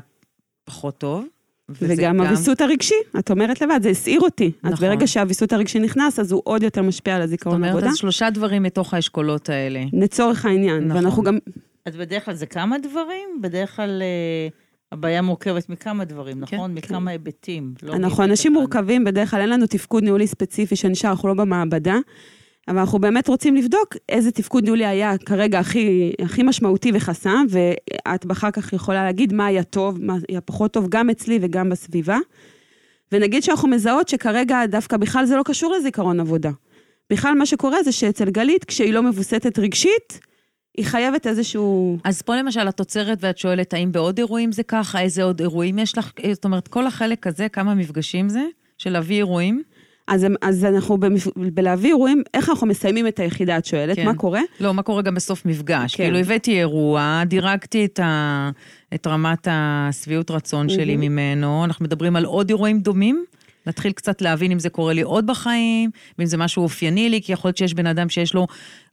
[0.63, 1.26] פחות טוב.
[1.70, 4.52] וגם הוויסות הרגשי, את אומרת לבד, זה הסעיר אותי.
[4.58, 4.74] נכון.
[4.74, 7.72] אז ברגע שהוויסות הרגשי נכנס, אז הוא עוד יותר משפיע על הזיכרון עבודה.
[7.72, 9.84] זאת אומרת, אז שלושה דברים מתוך האשכולות האלה.
[9.94, 10.98] לצורך העניין, נכון.
[10.98, 11.38] ואנחנו גם...
[11.86, 13.30] אז בדרך כלל זה כמה דברים?
[13.42, 14.02] בדרך כלל...
[14.91, 16.71] הבעיה מורכבת מכמה דברים, כן, נכון?
[16.71, 17.08] כן, מכמה כן.
[17.08, 17.73] היבטים.
[17.84, 21.97] לא אנחנו אנשים מורכבים, בדרך כלל אין לנו תפקוד ניהולי ספציפי שנשאר, אנחנו לא במעבדה.
[22.67, 28.32] אבל אנחנו באמת רוצים לבדוק איזה תפקוד ניהולי היה כרגע הכי, הכי משמעותי וחסם, ואת
[28.32, 32.17] אחר כך יכולה להגיד מה היה טוב, מה היה פחות טוב, גם אצלי וגם בסביבה.
[33.12, 36.52] ונגיד שאנחנו מזהות שכרגע דווקא בכלל זה לא קשור לזיכרון עבודה.
[37.10, 40.19] בכלל מה שקורה זה שאצל גלית, כשהיא לא מבוסתת רגשית,
[40.78, 41.98] היא חייבת איזשהו...
[42.04, 45.02] אז פה למשל את עוצרת ואת שואלת, האם בעוד אירועים זה ככה?
[45.02, 46.12] איזה עוד אירועים יש לך?
[46.34, 48.44] זאת אומרת, כל החלק הזה, כמה מפגשים זה?
[48.78, 49.63] של להביא אירועים?
[50.08, 51.28] אז, אז אנחנו במפ...
[51.36, 54.06] בלהביא אירועים, איך אנחנו מסיימים את היחידה, את שואלת, כן.
[54.06, 54.42] מה קורה?
[54.60, 55.96] לא, מה קורה גם בסוף מפגש.
[55.96, 56.04] כן.
[56.04, 58.50] כאילו, הבאתי אירוע, דירגתי את, ה...
[58.94, 60.98] את רמת השביעות רצון שלי.
[60.98, 63.26] ממנו, אנחנו מדברים על עוד אירועים דומים.
[63.67, 67.34] נתחיל קצת להבין אם זה קורה לי עוד בחיים, ואם זה משהו אופייני לי, כי
[67.34, 68.47] יכול להיות שיש בן אדם שיש לו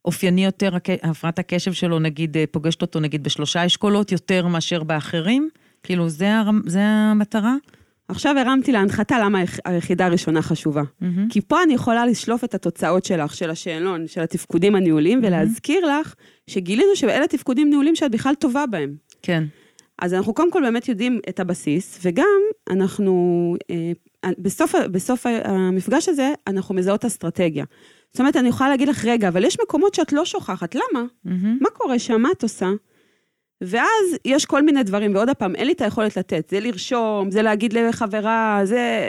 [0.04, 0.70] אופייני יותר,
[1.02, 5.48] הפרעת הקשב שלו, נגיד, אה, פוגשת אותו נגיד בשלושה אשכולות, יותר מאשר באחרים.
[5.82, 6.50] כאילו, זה, הר...
[6.66, 7.54] זה המטרה?
[8.08, 10.82] עכשיו הרמתי להנחתה למה היחידה הראשונה חשובה.
[10.82, 11.04] Mm-hmm.
[11.30, 15.26] כי פה אני יכולה לשלוף את התוצאות שלך, של השאלון, של התפקודים הניהוליים, mm-hmm.
[15.26, 16.14] ולהזכיר לך
[16.46, 18.94] שגילינו שאלה תפקודים ניהוליים שאת בכלל טובה בהם.
[19.22, 19.44] כן.
[19.98, 23.92] אז אנחנו קודם כל באמת יודעים את הבסיס, וגם אנחנו, אה,
[24.38, 27.64] בסוף, בסוף המפגש הזה, אנחנו מזהות אסטרטגיה.
[28.12, 31.04] זאת אומרת, אני יכולה להגיד לך, רגע, אבל יש מקומות שאת לא שוכחת, למה?
[31.26, 31.30] Mm-hmm.
[31.60, 32.20] מה קורה שם?
[32.20, 32.68] מה את עושה?
[33.60, 36.48] ואז יש כל מיני דברים, ועוד פעם, אין לי את היכולת לתת.
[36.50, 39.08] זה לרשום, זה להגיד לחברה, זה...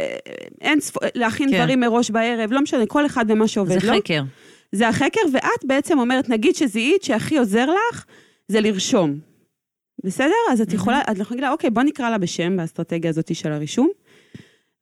[0.62, 1.04] אין ספור...
[1.16, 1.58] להכין כן.
[1.58, 3.98] דברים מראש בערב, לא משנה, כל אחד ומה שעובד זה לא?
[3.98, 4.24] חקר.
[4.72, 8.06] זה החקר, ואת בעצם אומרת, נגיד שזיהית שהכי עוזר לך,
[8.48, 9.20] זה לרשום.
[10.04, 10.34] בסדר?
[10.52, 13.52] אז את יכולה, את יכולה להגיד לה, אוקיי, בוא נקרא לה בשם באסטרטגיה הזאת של
[13.52, 13.90] הרישום.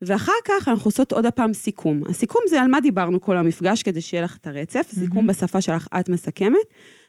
[0.06, 2.02] ואחר כך אנחנו עושות עוד פעם סיכום.
[2.10, 5.88] הסיכום זה על מה דיברנו כל המפגש, כדי שיהיה לך את הרצף, סיכום בשפה שלך
[6.00, 6.58] את מסכמת.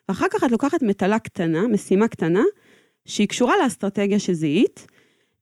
[0.08, 2.42] ואחר כך את לוקחת מטלה קטנה, משימה קטנה,
[3.06, 4.86] שהיא קשורה לאסטרטגיה שזיהית,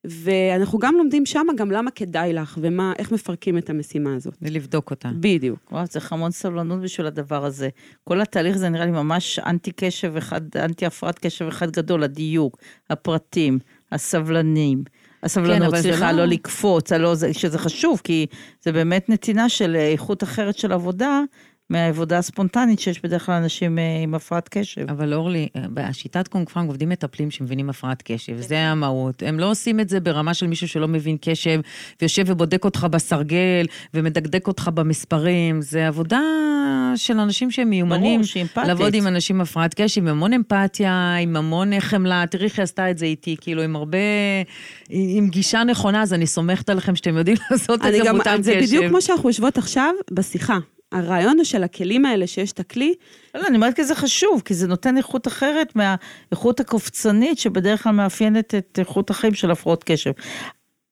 [0.05, 4.35] ואנחנו גם לומדים שם גם למה כדאי לך, ומה, איך מפרקים את המשימה הזאת.
[4.43, 5.11] ולבדוק אותה.
[5.21, 5.73] בדיוק.
[5.73, 7.69] וואו, צריך המון סבלנות בשביל הדבר הזה.
[8.05, 12.57] כל התהליך זה נראה לי ממש אנטי קשב אחד, אנטי הפרעת קשב אחד גדול, הדיוק,
[12.91, 13.59] הפרטים,
[13.93, 14.85] הסבלנים.
[15.23, 16.19] הסבלנות, כן, סליחה, לא...
[16.19, 18.27] לא לקפוץ, לא, שזה חשוב, כי
[18.63, 21.21] זה באמת נתינה של איכות אחרת של עבודה,
[21.73, 24.91] מהעבודה הספונטנית שיש בדרך כלל אנשים אה, עם הפרעת קשב.
[24.91, 29.23] אבל אורלי, בשיטת קונג פרנק עובדים מטפלים שמבינים הפרעת קשב, זה המהות.
[29.27, 31.61] הם לא עושים את זה ברמה של מישהו שלא מבין קשב,
[32.01, 35.63] ויושב ובודק אותך בסרגל, ומדקדק אותך במספרים.
[35.63, 36.21] זה עבודה
[36.97, 38.15] של אנשים שהם מיומנים.
[38.15, 38.67] ברור, שהיא אמפתית.
[38.67, 42.25] לעבוד עם אנשים עם הפרעת קשב, עם המון אמפתיה, עם המון חמלה.
[42.31, 43.99] תראי איך היא עשתה את זה איתי, כאילו, עם הרבה...
[44.89, 48.43] עם גישה נכונה, אז אני סומכת עליכם שאתם יודעים לעשות את זה מותאם קשב.
[48.43, 50.59] זה בדיוק כמו שאנחנו יושבות עכשיו בשיחה.
[50.93, 52.95] הרעיון של הכלים האלה שיש את הכלי.
[53.35, 57.83] לא, לא, אני אומרת כי זה חשוב, כי זה נותן איכות אחרת מהאיכות הקופצנית שבדרך
[57.83, 60.13] כלל מאפיינת את איכות החיים של הפרעות קשב.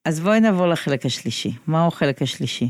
[0.04, 1.52] אז בואי נעבור לחלק השלישי.
[1.66, 2.68] מהו החלק השלישי?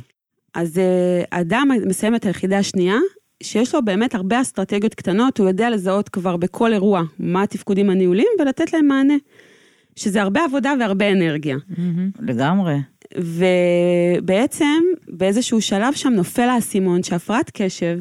[0.55, 2.97] אז uh, אדם מסיים את היחידה השנייה,
[3.43, 8.27] שיש לו באמת הרבה אסטרטגיות קטנות, הוא יודע לזהות כבר בכל אירוע מה התפקודים הניהולים
[8.41, 9.15] ולתת להם מענה.
[9.97, 11.57] שזה הרבה עבודה והרבה אנרגיה.
[11.57, 12.77] Mm-hmm, לגמרי.
[13.17, 17.99] ובעצם באיזשהו שלב שם נופל האסימון שהפרעת קשב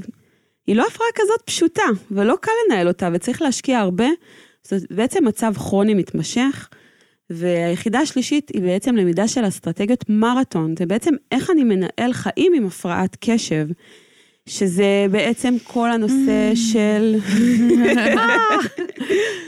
[0.67, 4.07] היא לא הפרעה כזאת פשוטה, ולא קל לנהל אותה, וצריך להשקיע הרבה.
[4.63, 6.69] זה בעצם מצב כרוני מתמשך,
[7.29, 10.75] והיחידה השלישית היא בעצם למידה של אסטרטגיות מרתון.
[10.79, 13.67] זה בעצם איך אני מנהל חיים עם הפרעת קשב.
[14.49, 17.11] שזה בעצם כל הנושא של...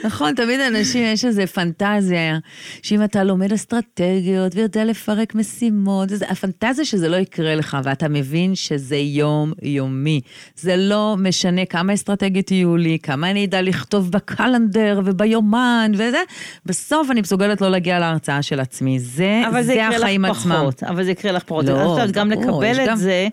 [0.05, 2.37] נכון, תמיד אנשים, יש איזו פנטזיה,
[2.81, 8.55] שאם אתה לומד אסטרטגיות ויודע לפרק משימות, זה, הפנטזיה שזה לא יקרה לך, ואתה מבין
[8.55, 10.21] שזה יום-יומי.
[10.55, 16.21] זה לא משנה כמה אסטרטגיות יהיו לי, כמה אני אדע לכתוב בקלנדר וביומן וזה,
[16.65, 18.99] בסוף אני מסוגלת לא להגיע להרצאה של עצמי.
[18.99, 20.69] זה, זה, זה החיים עצמם.
[20.87, 21.65] אבל זה יקרה לך פחות.
[21.65, 23.27] לא, אז גם לקבל את זה.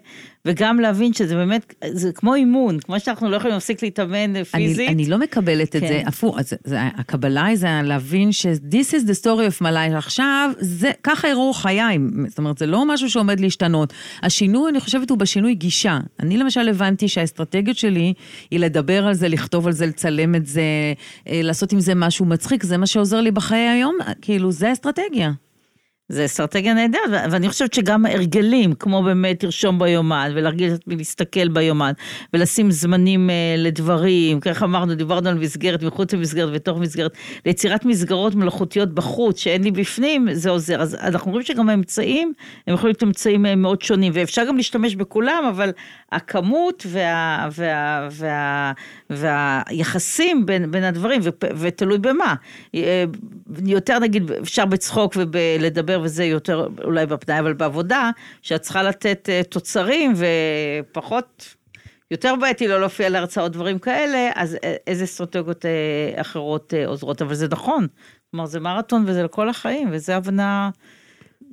[0.49, 4.79] וגם להבין שזה באמת, זה כמו אימון, כמו שאנחנו לא יכולים להפסיק להתאמן פיזית.
[4.79, 5.89] אני, אני לא מקבלת את כן.
[5.89, 6.39] זה, הפוך,
[6.75, 11.29] הקבלה היא זה להבין ש- this is the story of my life, עכשיו, זה, ככה
[11.29, 13.93] יראו חיי, זאת אומרת, זה לא משהו שעומד להשתנות.
[14.23, 15.99] השינוי, אני חושבת, הוא בשינוי גישה.
[16.21, 18.15] אני למשל הבנתי שהאסטרטגיות שלי
[18.51, 20.63] היא לדבר על זה, לכתוב על זה, לצלם את זה,
[21.29, 25.31] אה, לעשות עם זה משהו מצחיק, זה מה שעוזר לי בחיי היום, כאילו, זה האסטרטגיה.
[26.09, 31.92] זה אסטרטגיה נהדרת, ו- ואני חושבת שגם הרגלים, כמו באמת לרשום ביומן, ולהרגיל להסתכל ביומן,
[32.35, 37.12] ולשים זמנים אה, לדברים, כך אמרנו, דיברנו על מסגרת, מחוץ למסגרת ותוך מסגרת,
[37.47, 40.83] ליצירת מסגרות מלאכותיות בחוץ, שאין לי בפנים, זה עוזר.
[40.83, 42.33] אז אנחנו רואים שגם האמצעים,
[42.66, 45.71] הם יכולים להיות אמצעים אה, מאוד שונים, ואפשר גם להשתמש בכולם, אבל
[46.12, 48.73] הכמות וה, וה, וה,
[49.11, 52.35] והיחסים בין, בין הדברים, ופ- ותלוי במה.
[52.75, 53.05] אה,
[53.66, 58.11] יותר נגיד, אפשר בצחוק ולדבר וזה יותר אולי בפנאי, אבל בעבודה,
[58.43, 61.55] שאת צריכה לתת אה, תוצרים ופחות,
[62.11, 67.35] יותר בעייתי לא להופיע להרצאות דברים כאלה, אז אה, איזה אסטרטגיות אה, אחרות עוזרות, אבל
[67.35, 67.87] זה נכון.
[68.31, 70.71] כלומר, זה מרתון וזה לכל החיים, וזו הבנה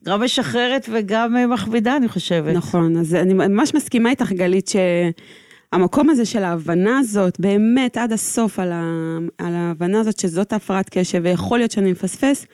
[0.05, 2.55] גם משחררת וגם מכבידה, אני חושבת.
[2.55, 8.59] נכון, אז אני ממש מסכימה איתך, גלית, שהמקום הזה של ההבנה הזאת, באמת עד הסוף
[8.59, 9.17] על, ה...
[9.37, 12.45] על ההבנה הזאת שזאת הפרעת קשב, ויכול להיות שאני מפספס,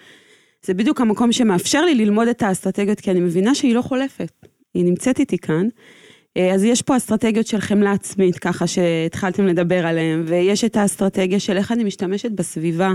[0.65, 4.31] זה בדיוק המקום שמאפשר לי ללמוד את האסטרטגיות, כי אני מבינה שהיא לא חולפת,
[4.73, 5.67] היא נמצאת איתי כאן.
[6.37, 11.39] אה, אז יש פה אסטרטגיות של חמלה עצמית, ככה שהתחלתם לדבר עליהן, ויש את האסטרטגיה
[11.39, 12.93] של איך אני משתמשת בסביבה,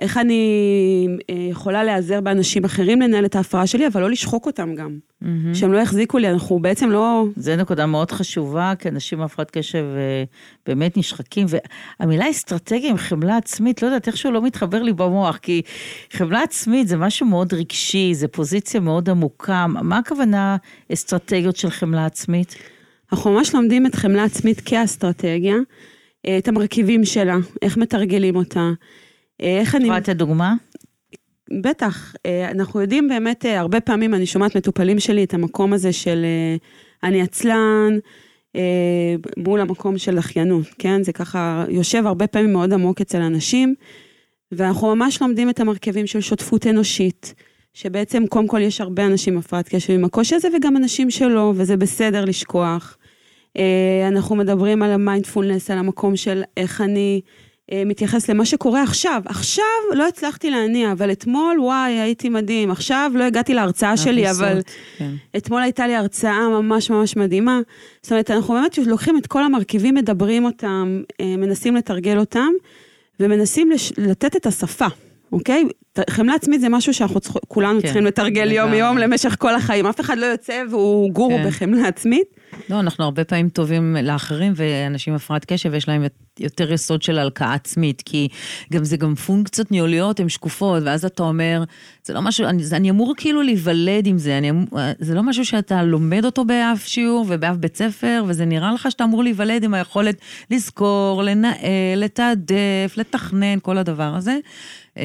[0.00, 4.74] איך אני אה, יכולה להיעזר באנשים אחרים לנהל את ההפרעה שלי, אבל לא לשחוק אותם
[4.74, 4.98] גם.
[5.20, 5.54] מהמם.
[5.54, 7.24] שהם לא יחזיקו לי, אנחנו בעצם לא...
[7.36, 10.24] זו נקודה מאוד חשובה, כי אנשים עם הפרעת קשב אה,
[10.66, 11.46] באמת נשחקים,
[12.00, 15.62] והמילה אסטרטגיה עם חמלה עצמית, לא יודעת, איכשהו לא מתחבר לי במוח, כי
[16.12, 19.66] חמלה עצמית זה משהו מאוד רגשי, זה פוזיציה מאוד עמוקה.
[19.66, 20.56] מה הכוונה
[20.92, 22.54] אסטרטגיות של חמלה עצמית?
[23.12, 25.56] אנחנו ממש לומדים את חמלה עצמית כאסטרטגיה,
[26.26, 28.70] אה, את המרכיבים שלה, איך מתרגלים אותה,
[29.40, 29.84] איך אני...
[29.84, 30.54] יכולה לתת דוגמה?
[31.62, 35.92] בטח, אה, אנחנו יודעים באמת, אה, הרבה פעמים אני שומעת מטופלים שלי את המקום הזה
[35.92, 36.56] של אה,
[37.08, 37.98] אני עצלן,
[39.36, 41.02] מול המקום של אחיינות, כן?
[41.02, 43.74] זה ככה יושב הרבה פעמים מאוד עמוק אצל אנשים,
[44.52, 47.34] ואנחנו ממש לומדים את המרכיבים של שותפות אנושית,
[47.74, 51.76] שבעצם קודם כל יש הרבה אנשים הפרעת קשב עם הקושי הזה, וגם אנשים שלא, וזה
[51.76, 52.98] בסדר לשכוח.
[54.08, 57.20] אנחנו מדברים על המיינדפולנס, על המקום של איך אני
[57.86, 59.22] מתייחס למה שקורה עכשיו.
[59.24, 62.70] עכשיו לא הצלחתי להניע, אבל אתמול, וואי, הייתי מדהים.
[62.70, 64.60] עכשיו לא הגעתי להרצאה שלי, אבל
[64.98, 65.10] כן.
[65.36, 67.60] אתמול הייתה לי הרצאה ממש ממש מדהימה.
[68.02, 72.48] זאת אומרת, אנחנו באמת לוקחים את כל המרכיבים, מדברים אותם, אה, מנסים לתרגל אותם,
[73.20, 73.92] ומנסים לש...
[73.98, 74.86] לתת את השפה,
[75.32, 75.64] אוקיי?
[76.10, 77.36] חמלה עצמית זה משהו שאנחנו צריכ...
[77.48, 78.52] כולנו כן, צריכים לתרגל.
[78.52, 79.86] יום-יום למשך כל החיים.
[79.86, 81.48] אף אחד לא יוצא והוא גורו כן.
[81.48, 82.26] בחמלה עצמית.
[82.70, 86.04] לא, אנחנו הרבה פעמים טובים לאחרים, ואנשים עם הפרעת קשב, יש להם
[86.38, 88.28] יותר יסוד של הלקאה עצמית, כי
[88.72, 91.64] גם זה גם פונקציות ניהוליות, הן שקופות, ואז אתה אומר,
[92.04, 95.44] זה לא משהו, אני, אני אמור כאילו להיוולד עם זה, אני, אמור- זה לא משהו
[95.44, 99.74] שאתה לומד אותו באף שיעור ובאף בית ספר, וזה נראה לך שאתה אמור להיוולד עם
[99.74, 100.16] היכולת
[100.50, 101.58] לזכור, לנהל,
[101.96, 104.38] לתעדף, לתכנן, כל הדבר הזה.
[104.98, 105.04] אה,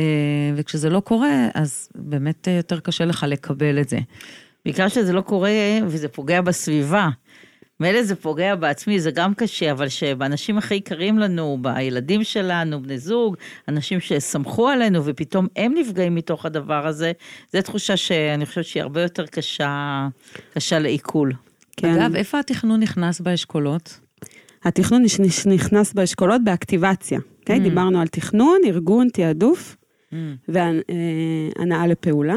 [0.56, 4.00] וכשזה לא קורה, אז באמת אה, יותר קשה לך לקבל את זה.
[4.66, 5.52] בעיקר שזה לא קורה
[5.88, 7.10] וזה פוגע בסביבה.
[7.80, 12.98] מילא זה פוגע בעצמי, זה גם קשה, אבל שבאנשים הכי יקרים לנו, בילדים שלנו, בני
[12.98, 13.36] זוג,
[13.68, 17.12] אנשים שסמכו עלינו ופתאום הם נפגעים מתוך הדבר הזה,
[17.54, 20.08] זו תחושה שאני חושבת שהיא הרבה יותר קשה,
[20.54, 21.34] קשה לעיכול.
[21.78, 22.00] כן.
[22.00, 24.00] אגב, איפה התכנון נכנס באשכולות?
[24.64, 25.04] התכנון
[25.46, 27.58] נכנס באשכולות באקטיבציה, אוקיי?
[27.58, 27.64] Mm.
[27.64, 29.76] דיברנו על תכנון, ארגון, תעדוף
[30.12, 30.16] Mm.
[30.48, 32.36] והנאה לפעולה.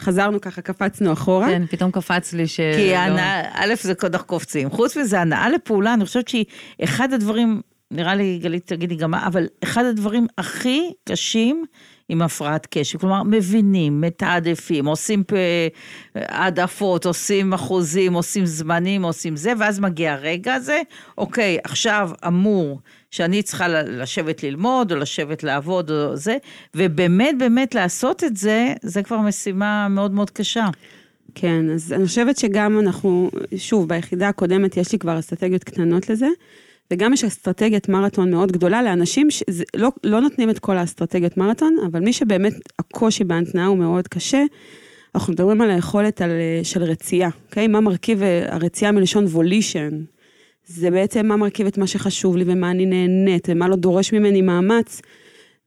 [0.00, 1.46] חזרנו ככה, קפצנו אחורה.
[1.48, 2.56] כן, פתאום קפץ לי ש...
[2.56, 4.70] כי לא- ההנאה, א', זה קודח קופצים.
[4.70, 6.44] חוץ מזה, הנאה לפעולה, אני חושבת שהיא
[6.84, 11.64] אחד הדברים, נראה לי, גלית, תגידי גם מה, אבל אחד הדברים הכי קשים
[12.08, 12.98] עם הפרעת קשב.
[12.98, 15.22] כלומר, מבינים, מתעדפים, עושים
[16.14, 20.80] העדפות, עושים אחוזים, עושים זמנים, עושים זה, ואז מגיע הרגע הזה,
[21.18, 22.80] אוקיי, עכשיו אמור
[23.14, 26.36] שאני צריכה לשבת ללמוד, או לשבת לעבוד, או זה,
[26.74, 30.66] ובאמת, באמת לעשות את זה, זה כבר משימה מאוד מאוד קשה.
[31.34, 36.26] כן, אז אני חושבת שגם אנחנו, שוב, ביחידה הקודמת יש לי כבר אסטרטגיות קטנות לזה,
[36.90, 42.00] וגם יש אסטרטגיית מרתון מאוד גדולה לאנשים שלא לא נותנים את כל האסטרטגיות מרתון, אבל
[42.00, 44.42] מי שבאמת הקושי בהתנעה הוא מאוד קשה,
[45.14, 47.66] אנחנו מדברים על היכולת על, אה, של רצייה, אוקיי?
[47.66, 50.00] מה מרכיב אה, הרצייה מלשון וולישן.
[50.66, 54.42] זה בעצם מה מרכיב את מה שחשוב לי ומה אני נהנית ומה לא דורש ממני
[54.42, 55.00] מאמץ.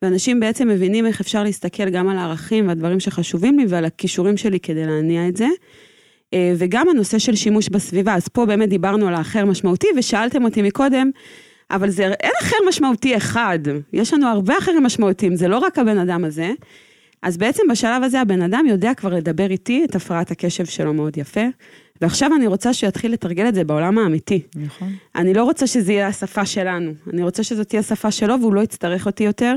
[0.02, 4.60] ואנשים בעצם מבינים איך אפשר להסתכל גם על הערכים והדברים שחשובים לי ועל הכישורים שלי
[4.60, 5.48] כדי להניע את זה.
[6.34, 8.16] אה, וגם הנושא של שימוש בסביבה.
[8.16, 11.12] אז פה באמת דיברנו על האחר משמעותי, ושאלתם אותי מקודם,
[11.72, 13.60] אבל זה, אין אחר משמעותי אחד,
[13.94, 16.52] יש לנו הרבה אחרים משמעותיים, זה לא רק הבן אדם הזה.
[17.22, 21.18] אז בעצם בשלב הזה הבן אדם יודע כבר לדבר איתי את הפרעת הקשב שלו מאוד
[21.18, 21.42] יפה,
[22.02, 24.42] ועכשיו אני רוצה שהוא יתחיל לתרגל את זה בעולם האמיתי.
[24.56, 24.94] נכון.
[25.16, 28.62] אני לא רוצה שזה יהיה השפה שלנו, אני רוצה שזאת תהיה השפה שלו והוא לא
[28.62, 29.56] יצטרך אותי יותר.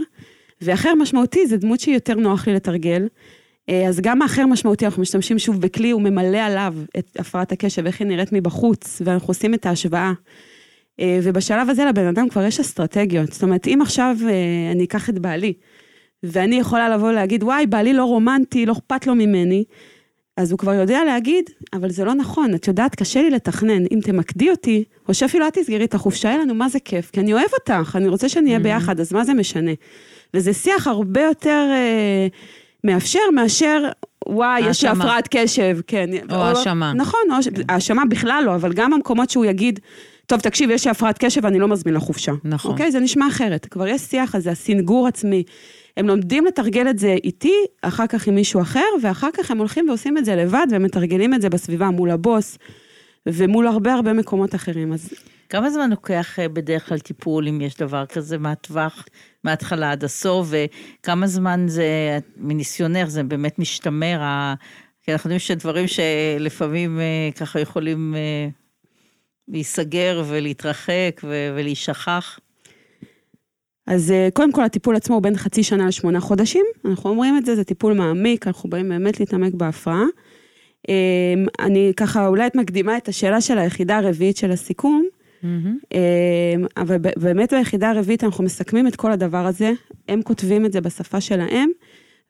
[0.62, 3.08] ואחר משמעותי זה דמות שיותר נוח לי לתרגל.
[3.68, 7.86] אה, אז גם האחר משמעותי, אנחנו משתמשים שוב בכלי, הוא ממלא עליו את הפרעת הקשב,
[7.86, 10.12] איך היא נראית מבחוץ, ואנחנו עושים את ההשוואה.
[11.00, 13.32] אה, ובשלב הזה לבן אדם כבר יש אסטרטגיות.
[13.32, 15.52] זאת אומרת, אם עכשיו אה, אני אקח את בעלי,
[16.22, 19.64] ואני יכולה לבוא ולהגיד, וואי, בעלי לא רומנטי, לא אכפת לו ממני,
[20.40, 23.84] אז הוא כבר יודע להגיד, אבל זה לא נכון, את יודעת, קשה לי לתכנן.
[23.90, 27.10] אם תמקדי אותי, או שאפילו את תסגרי את החופשה, יהיה לנו, מה זה כיף?
[27.10, 28.62] כי אני אוהב אותך, אני רוצה שנהיה mm-hmm.
[28.62, 29.70] ביחד, אז מה זה משנה?
[30.34, 32.26] וזה שיח הרבה יותר אה,
[32.84, 33.82] מאפשר מאשר,
[34.26, 36.10] וואי, יש לי הפרעת קשב, כן.
[36.30, 36.92] או האשמה.
[36.92, 37.20] נכון,
[37.68, 39.80] האשמה בכלל לא, אבל גם המקומות שהוא יגיד,
[40.26, 42.32] טוב, תקשיב, יש לי הפרעת קשב, אני לא מזמין לחופשה.
[42.44, 42.70] נכון.
[42.70, 42.92] אוקיי?
[42.92, 43.66] זה נשמע אחרת.
[43.66, 45.42] כבר יש שיח הזה, הסינגור עצמי.
[46.00, 49.88] הם לומדים לתרגל את זה איתי, אחר כך עם מישהו אחר, ואחר כך הם הולכים
[49.88, 52.58] ועושים את זה לבד, ומתרגלים את זה בסביבה מול הבוס,
[53.26, 54.92] ומול הרבה הרבה מקומות אחרים.
[54.92, 55.10] אז...
[55.48, 59.04] כמה זמן לוקח אה, בדרך כלל טיפול, אם יש דבר כזה, מהטווח,
[59.44, 64.20] מההתחלה עד הסוף, וכמה זמן זה, מניסיונך, זה באמת משתמר,
[65.02, 68.48] כי אנחנו יודעים שדברים שלפעמים אה, ככה יכולים אה,
[69.48, 71.20] להיסגר ולהתרחק
[71.54, 72.38] ולהישכח.
[73.90, 77.46] אז אה, קודם כל הטיפול עצמו הוא בין חצי שנה לשמונה חודשים, אנחנו אומרים את
[77.46, 80.04] זה, זה טיפול מעמיק, אנחנו באים באמת להתעמק בהפרעה.
[80.88, 85.06] אמ, אני ככה אולי את מקדימה את השאלה של היחידה הרביעית של הסיכום,
[85.42, 85.46] mm-hmm.
[86.76, 89.72] אבל באמת ביחידה הרביעית אנחנו מסכמים את כל הדבר הזה,
[90.08, 91.70] הם כותבים את זה בשפה שלהם,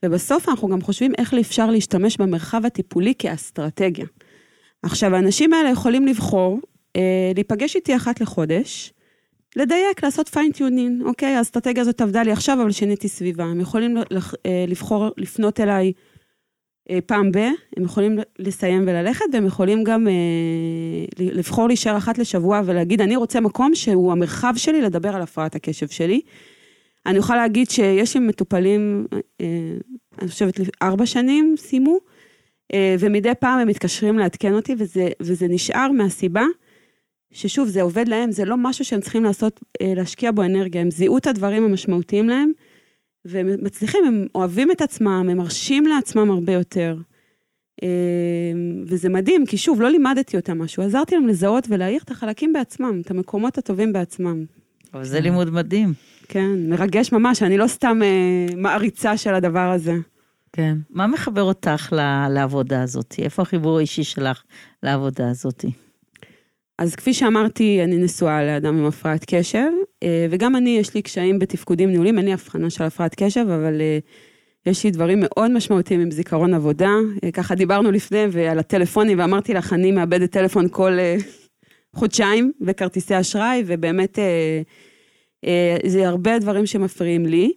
[0.04, 4.06] ובסוף אנחנו גם חושבים איך אפשר להשתמש במרחב הטיפולי כאסטרטגיה.
[4.82, 6.60] עכשיו, האנשים האלה יכולים לבחור
[6.96, 8.92] אה, להיפגש איתי אחת לחודש,
[9.56, 11.34] לדייק, לעשות fine tuning, אוקיי?
[11.34, 13.44] האסטרטגיה הזאת עבדה לי עכשיו, אבל שיניתי סביבה.
[13.44, 13.96] הם יכולים
[14.46, 15.92] אה, לבחור, לפנות אליי
[16.90, 17.36] אה, פעם ב,
[17.76, 20.12] הם יכולים לסיים וללכת, והם יכולים גם אה,
[21.18, 25.88] לבחור להישאר אחת לשבוע ולהגיד, אני רוצה מקום שהוא המרחב שלי לדבר על הפרעת הקשב
[25.88, 26.20] שלי.
[27.06, 29.06] אני יכולה להגיד שיש לי מטופלים,
[30.22, 31.98] אני חושבת, ארבע שנים סיימו,
[32.98, 36.44] ומדי פעם הם מתקשרים לעדכן אותי, וזה, וזה נשאר מהסיבה
[37.32, 40.90] ששוב, זה עובד להם, זה לא משהו שהם צריכים לעשות, אה, להשקיע בו אנרגיה, הם
[40.90, 42.52] זיהו את הדברים המשמעותיים להם,
[43.24, 46.96] והם מצליחים, הם אוהבים את עצמם, הם מרשים לעצמם הרבה יותר.
[47.82, 47.88] אה,
[48.86, 53.00] וזה מדהים, כי שוב, לא לימדתי אותם משהו, עזרתי להם לזהות ולהעיר את החלקים בעצמם,
[53.04, 54.44] את המקומות הטובים בעצמם.
[54.94, 55.92] אבל זה לימוד מדהים.
[56.28, 59.94] כן, מרגש ממש, אני לא סתם אה, מעריצה של הדבר הזה.
[60.52, 60.76] כן.
[60.90, 61.92] מה מחבר אותך
[62.30, 63.14] לעבודה הזאת?
[63.18, 64.42] איפה החיבור האישי שלך
[64.82, 65.64] לעבודה הזאת?
[66.80, 69.70] אז כפי שאמרתי, אני נשואה לאדם עם הפרעת קשב,
[70.02, 73.80] אה, וגם אני, יש לי קשיים בתפקודים ניהולים, אין לי הבחנה של הפרעת קשב, אבל
[73.80, 73.98] אה,
[74.66, 76.90] יש לי דברים מאוד משמעותיים עם זיכרון עבודה.
[77.24, 80.92] אה, ככה דיברנו לפני ועל הטלפונים, ואמרתי לך, אני מאבדת טלפון כל
[81.96, 84.18] חודשיים וכרטיסי אשראי, ובאמת
[85.86, 87.52] זה הרבה דברים שמפריעים לי.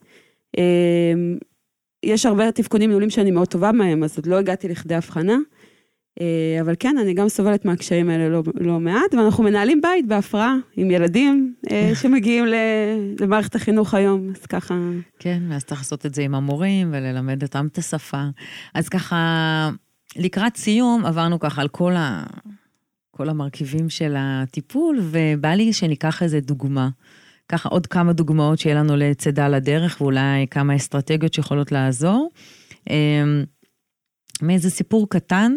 [2.06, 5.38] יש הרבה תפקודים ניהולים שאני מאוד טובה מהם, אז עוד לא הגעתי לכדי הבחנה.
[6.22, 10.56] אה, אבל כן, אני גם סובלת מהקשיים האלה לא, לא מעט, ואנחנו מנהלים בית בהפרעה
[10.76, 12.46] עם ילדים אה, שמגיעים
[13.20, 14.76] למערכת החינוך היום, אז ככה...
[15.20, 18.24] כן, ואז צריך לעשות את זה עם המורים וללמד אותם את השפה.
[18.74, 19.70] אז ככה,
[20.16, 22.24] לקראת סיום עברנו ככה על כל, ה...
[23.12, 26.90] כל המרכיבים של הטיפול, ובא לי שניקח איזה דוגמה.
[27.50, 32.32] ככה עוד כמה דוגמאות שיהיה לנו לצידה לדרך, ואולי כמה אסטרטגיות שיכולות לעזור.
[32.90, 33.24] אה,
[34.42, 35.54] מאיזה סיפור קטן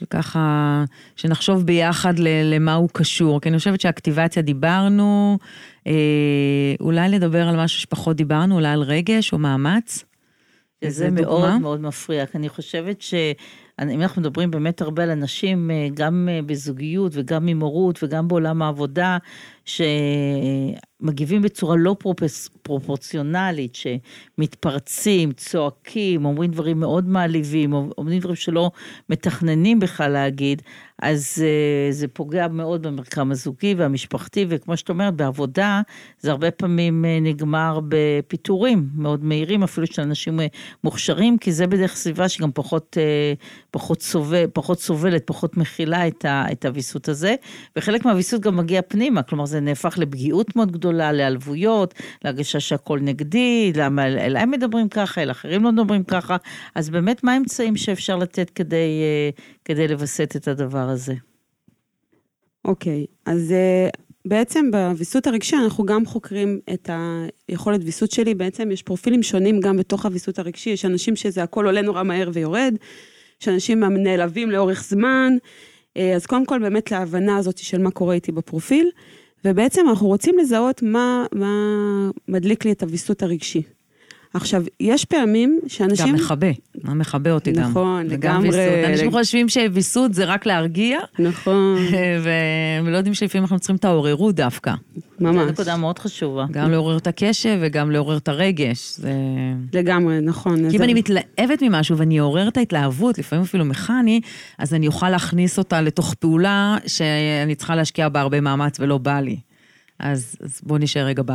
[0.00, 0.84] שככה,
[1.16, 3.40] שנחשוב ביחד למה הוא קשור.
[3.40, 5.38] כי אני חושבת שהאקטיבציה דיברנו,
[5.86, 5.92] אה,
[6.80, 10.04] אולי לדבר על משהו שפחות דיברנו, אולי על רגש או מאמץ.
[10.88, 13.14] זה מאוד מאוד מפריע, כי אני חושבת ש...
[13.82, 18.28] אם אנחנו מדברים באמת הרבה על אנשים, אה, גם אה, בזוגיות וגם עם הורות וגם
[18.28, 19.18] בעולם העבודה,
[19.64, 28.70] שמגיבים בצורה לא פרופס, פרופורציונלית, שמתפרצים, צועקים, אומרים דברים מאוד מעליבים, אומרים דברים שלא
[29.08, 30.62] מתכננים בכלל להגיד,
[31.02, 35.80] אז אה, זה פוגע מאוד במרקם הזוגי והמשפחתי, וכמו שאת אומרת, בעבודה
[36.20, 40.40] זה הרבה פעמים נגמר בפיטורים מאוד מהירים, אפילו של אנשים
[40.84, 42.96] מוכשרים, כי זה בדרך סביבה שגם פחות
[43.70, 47.34] פחות, סובל, פחות סובלת, פחות מכילה את, את הוויסות הזה,
[47.76, 51.94] וחלק מהוויסות גם מגיע פנימה, כלומר זה נהפך לפגיעות מאוד גדולה, להיעלבויות,
[52.24, 56.36] להרגשה שהכל נגדי, למה אל הם מדברים ככה, אל אחרים לא מדברים ככה,
[56.74, 59.30] אז באמת מה האמצעים שאפשר לתת כדי, אה,
[59.64, 61.14] כדי לווסת את הדבר הזה?
[62.64, 63.88] אוקיי, okay, אז אה,
[64.24, 66.90] בעצם בוויסות הרגשי אנחנו גם חוקרים את
[67.48, 71.66] היכולת ויסות שלי, בעצם יש פרופילים שונים גם בתוך הוויסות הרגשי, יש אנשים שזה הכל
[71.66, 72.74] עולה נורא מהר ויורד,
[73.42, 75.32] יש אנשים נעלבים לאורך זמן,
[75.96, 78.90] אה, אז קודם כל באמת להבנה הזאת של מה קורה איתי בפרופיל,
[79.44, 81.48] ובעצם אנחנו רוצים לזהות מה, מה
[82.28, 83.62] מדליק לי את הוויסות הרגשי.
[84.34, 86.06] עכשיו, יש פעמים שאנשים...
[86.06, 86.46] גם מכבה,
[86.84, 87.70] מה מכבה אותי נכון, גם.
[87.70, 88.48] נכון, לגמרי.
[88.48, 88.90] ויסות.
[88.90, 90.98] אנשים חושבים שוויסות זה רק להרגיע.
[91.18, 91.76] נכון.
[92.24, 94.74] והם לא יודעים שלפעמים אנחנו צריכים את העוררות דווקא.
[95.24, 95.44] ממש.
[95.44, 96.46] זו נקודה מאוד חשובה.
[96.50, 98.94] גם לעורר את הקשב וגם לעורר את הרגש.
[98.96, 99.12] זה...
[99.72, 100.70] לגמרי, נכון.
[100.70, 104.20] כי אם אני מתלהבת ממשהו ואני אעורר את ההתלהבות, לפעמים אפילו מכני,
[104.58, 109.20] אז אני אוכל להכניס אותה לתוך פעולה שאני צריכה להשקיע בה הרבה מאמץ ולא בא
[109.20, 109.36] לי.
[109.98, 111.32] אז, אז בואו נשאר רגע ב...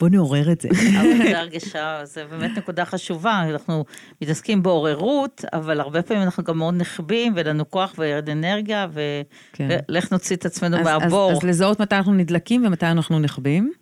[0.00, 0.68] בואו נעורר את זה.
[1.00, 3.42] אבל זה הרגשה, זה באמת נקודה חשובה.
[3.50, 3.84] אנחנו
[4.22, 10.04] מתעסקים בעוררות, אבל הרבה פעמים אנחנו גם מאוד נחבים, ואין לנו כוח וירד אנרגיה, ולך
[10.04, 10.14] כן.
[10.14, 11.30] נוציא את עצמנו אז, מהבור.
[11.30, 13.72] אז, אז לזהות מתי אנחנו נדלקים ומתי אנחנו נחבים.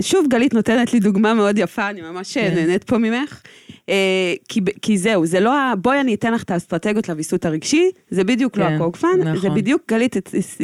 [0.00, 2.54] שוב, גלית נותנת לי דוגמה מאוד יפה, אני ממש כן.
[2.54, 3.42] נהנית פה ממך.
[3.88, 5.74] אה, כי, כי זהו, זה לא ה...
[5.76, 9.40] בואי אני אתן לך את האסטרטגיות לוויסות הרגשי, זה בדיוק לא כן, לא הקוגפן, נכון.
[9.40, 10.16] זה בדיוק, גלית,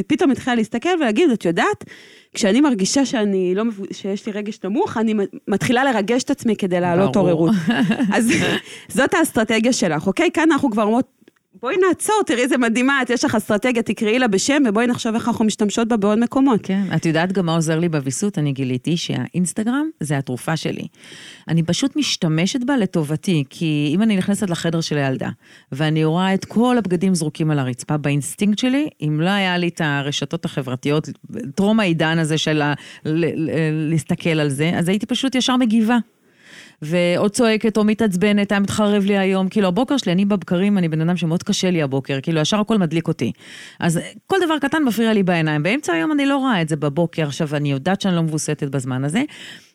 [0.07, 1.85] פתאום התחילה להסתכל ולהגיד, את יודעת,
[2.35, 5.15] כשאני מרגישה שאני לא, שיש לי רגש נמוך, אני
[5.49, 7.55] מתחילה לרגש את עצמי כדי להעלות עוררות.
[8.15, 8.31] אז
[8.97, 10.31] זאת האסטרטגיה שלך, אוקיי?
[10.35, 11.16] כאן אנחנו כבר אומרות,
[11.61, 15.29] בואי נעצור, תראי איזה מדהימה, את יש לך אסטרטגיה, תקראי לה בשם, ובואי נחשוב איך
[15.29, 16.61] אנחנו משתמשות בה בעוד מקומות.
[16.63, 18.39] כן, את יודעת גם מה עוזר לי בוויסות?
[18.39, 20.87] אני גיליתי שהאינסטגרם זה התרופה שלי.
[21.49, 25.29] אני פשוט משתמשת בה לטובתי, כי אם אני נכנסת לחדר של הילדה,
[25.73, 29.81] ואני רואה את כל הבגדים זרוקים על הרצפה, באינסטינקט שלי, אם לא היה לי את
[29.85, 31.09] הרשתות החברתיות,
[31.55, 32.63] טרום העידן הזה של
[33.91, 35.99] להסתכל על זה, אז הייתי פשוט ישר מגיבה.
[36.83, 39.49] ועוד צועקת או מתעצבנת, היה מתחרב לי היום.
[39.49, 42.79] כאילו, הבוקר שלי, אני בבקרים, אני בן אדם שמאוד קשה לי הבוקר, כאילו, ישר הכל
[42.79, 43.33] מדליק אותי.
[43.81, 45.63] אז כל דבר קטן מפריע לי בעיניים.
[45.63, 49.05] באמצע היום אני לא רואה את זה בבוקר, עכשיו, אני יודעת שאני לא מבוסתת בזמן
[49.05, 49.23] הזה.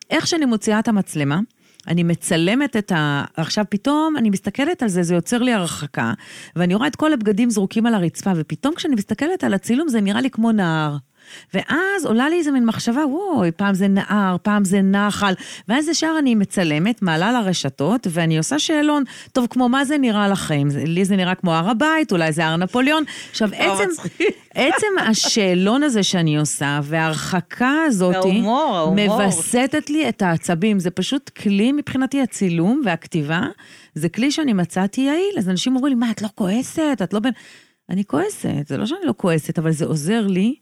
[0.10, 1.40] איך שאני מוציאה את המצלמה,
[1.88, 3.24] אני מצלמת את ה...
[3.38, 6.14] עכשיו פתאום אני מסתכלת על זה, זה יוצר לי הרחקה,
[6.56, 10.22] ואני רואה את כל הבגדים זרוקים על הרצפה, ופתאום כשאני מסתכלת על הצילום זה נראה
[10.22, 10.98] לי כמו נהר.
[11.54, 15.34] ואז עולה לי איזה מין מחשבה, וואי, פעם זה נהר, פעם זה נחל,
[15.68, 20.68] ואז ישר אני מצלמת, מעלה לרשתות, ואני עושה שאלון, טוב, כמו מה זה נראה לכם?
[20.86, 23.04] לי זה נראה כמו הר הבית, אולי זה הר נפוליאון.
[23.30, 23.90] עכשיו, עצם,
[24.54, 29.18] עצם השאלון הזה שאני עושה, וההרחקה הזאת, ההומור, ההומור.
[29.22, 30.80] מווסתת לי את העצבים.
[30.80, 33.42] זה פשוט כלי, מבחינתי, הצילום והכתיבה,
[33.96, 35.36] זה כלי שאני מצאתי יעיל.
[35.38, 36.98] אז אנשים אומרים לי, מה, את לא כועסת?
[37.04, 37.34] את לא בין...
[37.90, 40.56] אני כועסת, זה לא שאני לא כועסת, אבל זה עוזר לי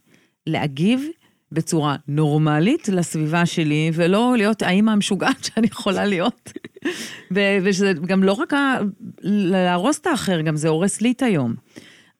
[0.47, 1.05] להגיב
[1.51, 6.51] בצורה נורמלית לסביבה שלי, ולא להיות האימא המשוגעת שאני יכולה להיות.
[7.31, 8.53] ושזה גם לא רק
[9.23, 11.55] להרוס את האחר, גם זה הורס לי את היום.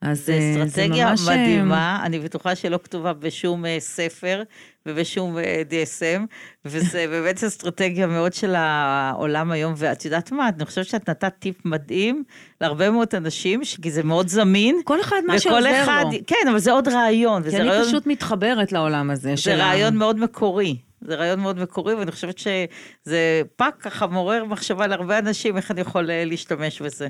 [0.01, 1.27] אז זה אה, אסטרטגיה ממש...
[1.27, 4.43] אה, מדהימה, אני בטוחה שלא כתובה בשום אה, ספר
[4.85, 5.37] ובשום
[5.69, 6.21] DSM,
[6.65, 11.65] וזה באמת אסטרטגיה מאוד של העולם היום, ואת יודעת מה, אני חושבת שאת נתת טיפ
[11.65, 12.23] מדהים
[12.61, 14.81] להרבה מאוד אנשים, כי זה מאוד זמין.
[14.83, 16.19] כל אחד מה שעוזר אחד, לו.
[16.27, 17.49] כן, אבל זה עוד רעיון.
[17.49, 19.33] כי אני רעיון, פשוט מתחברת לעולם הזה.
[19.37, 20.75] זה רעיון מאוד מקורי.
[21.01, 25.81] זה רעיון מאוד מקורי, ואני חושבת שזה פאק ככה מעורר מחשבה להרבה אנשים, איך אני
[25.81, 27.07] יכול להשתמש בזה.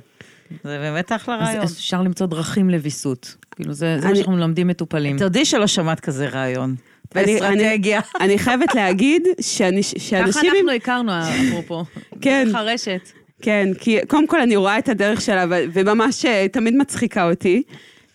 [0.63, 1.63] זה באמת אחלה רעיון.
[1.63, 3.35] אז אפשר למצוא דרכים לוויסות.
[3.51, 5.19] כאילו, זה, זה אני, מה שאנחנו מלמדים מטופלים.
[5.19, 6.75] תודי שלא שמעת כזה רעיון.
[7.15, 8.01] באסטרטגיה.
[8.15, 10.31] אני, אני חייבת להגיד שאני, שאנשים...
[10.31, 11.11] ככה אנחנו הכרנו,
[11.49, 11.83] אפרופו.
[12.21, 12.43] כן.
[12.45, 13.09] דרך הרשת.
[13.41, 17.63] כן, כי קודם כל אני רואה את הדרך שלה, וממש אה, תמיד מצחיקה אותי.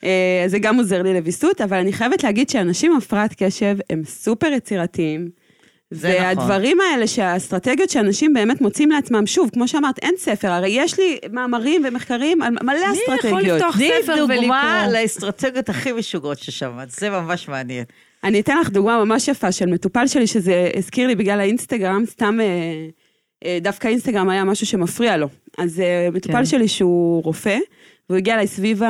[0.05, 4.03] אה, זה גם עוזר לי לוויסות, אבל אני חייבת להגיד שאנשים עם הפרעת קשב הם
[4.05, 5.28] סופר יצירתיים.
[5.92, 6.92] והדברים נכון.
[6.92, 11.82] האלה, שהאסטרטגיות שאנשים באמת מוצאים לעצמם, שוב, כמו שאמרת, אין ספר, הרי יש לי מאמרים
[11.84, 13.24] ומחקרים על מלא אסטרטגיות.
[13.24, 14.26] מי יכול לפתוח ספר ולקרוא?
[14.26, 17.84] תני דוגמה לאסטרטגיות הכי משוגעות ששמעת, זה ממש מעניין.
[18.25, 22.39] אני אתן לך דוגמה ממש יפה של מטופל שלי, שזה הזכיר לי בגלל האינסטגרם, סתם
[22.41, 22.47] אה,
[23.45, 25.29] אה, דווקא אינסטגרם היה משהו שמפריע לו.
[25.59, 26.45] אז אה, מטופל כן.
[26.45, 27.59] שלי שהוא רופא,
[28.09, 28.83] והוא הגיע אליי סביב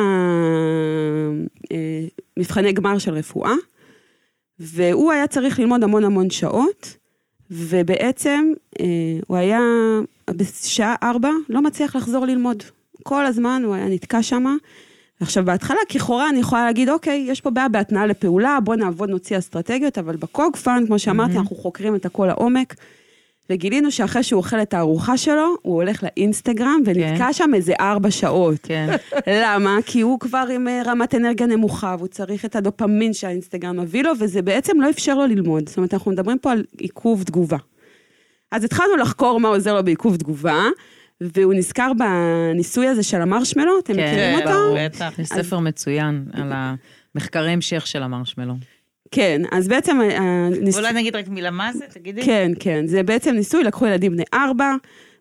[2.37, 3.53] המבחני גמר של רפואה.
[4.59, 6.97] והוא היה צריך ללמוד המון המון שעות,
[7.51, 8.53] ובעצם
[9.27, 9.61] הוא היה
[10.31, 12.63] בשעה ארבע, לא מצליח לחזור ללמוד.
[13.03, 14.57] כל הזמן הוא היה נתקע שם.
[15.25, 19.39] עכשיו, בהתחלה, לכאורה, אני יכולה להגיד, אוקיי, יש פה בעיה בהתנעה לפעולה, בוא נעבוד, נוציא
[19.39, 21.39] אסטרטגיות, אבל בקוג פאן, כמו שאמרתי, mm-hmm.
[21.39, 22.75] אנחנו חוקרים את הכל לעומק.
[23.51, 28.59] וגילינו שאחרי שהוא אוכל את הארוחה שלו, הוא הולך לאינסטגרם ונתקע שם איזה ארבע שעות.
[28.63, 28.97] כן.
[29.43, 29.79] למה?
[29.87, 34.13] כי הוא כבר עם אה, רמת אנרגיה נמוכה, והוא צריך את הדופמין שהאינסטגרם מביא לו,
[34.21, 35.69] וזה בעצם לא אפשר לו ללמוד.
[35.69, 37.59] זאת אומרת, אנחנו מדברים פה על עיכוב תגובה.
[38.53, 40.63] אז התחלנו לחקור מה עוזר לו בעיכוב תגובה,
[41.21, 44.51] והוא נזכר בניסוי הזה של המרשמלו, אתם כן, מכירים אותו?
[44.51, 45.19] ברור, בטח.
[45.19, 46.53] יש ספר מצוין על
[47.15, 48.55] המחקרי המשך של המרשמלו.
[49.11, 50.83] כן, אז בעצם הניסוי...
[50.83, 52.23] אולי נגיד רק מילה מה זה, תגידי.
[52.23, 54.75] כן, כן, זה בעצם ניסוי, לקחו ילדים בני ארבע,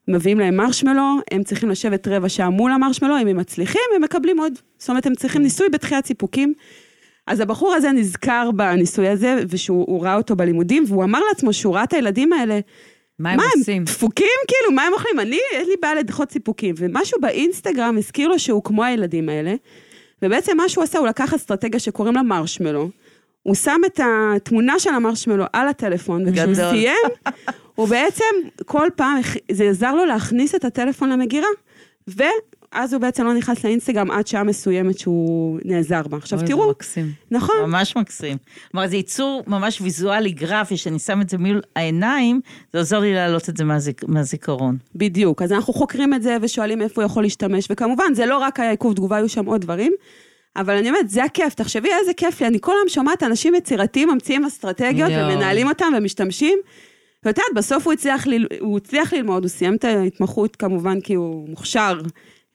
[0.07, 4.39] מביאים להם מרשמלו, הם צריכים לשבת רבע שעה מול המרשמלו, אם הם מצליחים, הם מקבלים
[4.39, 4.53] עוד.
[4.77, 6.53] זאת אומרת, הם צריכים ניסוי בתחיית סיפוקים.
[7.27, 11.83] אז הבחור הזה נזכר בניסוי הזה, ושהוא ראה אותו בלימודים, והוא אמר לעצמו שהוא ראה
[11.83, 12.59] את הילדים האלה,
[13.19, 13.77] מה הם מה עושים?
[13.77, 14.27] הם דפוקים?
[14.47, 15.19] כאילו, מה הם אוכלים?
[15.19, 16.75] אני, אין לי בעיה לדחות סיפוקים.
[16.77, 19.55] ומשהו באינסטגרם הזכיר לו שהוא כמו הילדים האלה,
[20.21, 22.89] ובעצם מה שהוא עשה, הוא לקח אסטרטגיה שקוראים לה מרשמלו,
[23.43, 26.55] הוא שם את התמונה של המרשמלו על הטלפון, וכשהוא.
[26.55, 27.33] סיים,
[27.75, 28.35] הוא בעצם
[28.65, 29.17] כל פעם,
[29.51, 31.47] זה עזר לו להכניס את הטלפון למגירה,
[32.73, 36.17] ואז הוא בעצם לא נכנס לאינסטגרם עד שעה מסוימת שהוא נעזר בה.
[36.17, 37.11] עכשיו אוי, זה תראו, מקסים.
[37.31, 38.37] נכון, ממש מקסים.
[38.71, 42.41] כלומר, זה ייצור ממש ויזואלי, גרפי, שאני שם את זה מול העיניים,
[42.73, 44.77] זה עוזר לי להעלות את זה מהזיק, מהזיכרון.
[44.95, 45.41] בדיוק.
[45.41, 48.71] אז אנחנו חוקרים את זה ושואלים איפה הוא יכול להשתמש, וכמובן, זה לא רק היה
[48.71, 49.93] עיכוב תגובה, היו שם עוד דברים.
[50.55, 54.09] אבל אני אומרת, זה הכיף, תחשבי איזה כיף לי, אני כל היום שומעת אנשים יצירתיים
[54.09, 55.31] ממציאים אסטרטגיות יואו.
[55.31, 56.59] ומנהלים אותם ומשתמשים.
[57.25, 58.33] ואת יודעת, בסוף הוא הצליח, ל...
[58.59, 62.01] הוא הצליח ללמוד, הוא סיים את ההתמחות כמובן כי הוא מוכשר,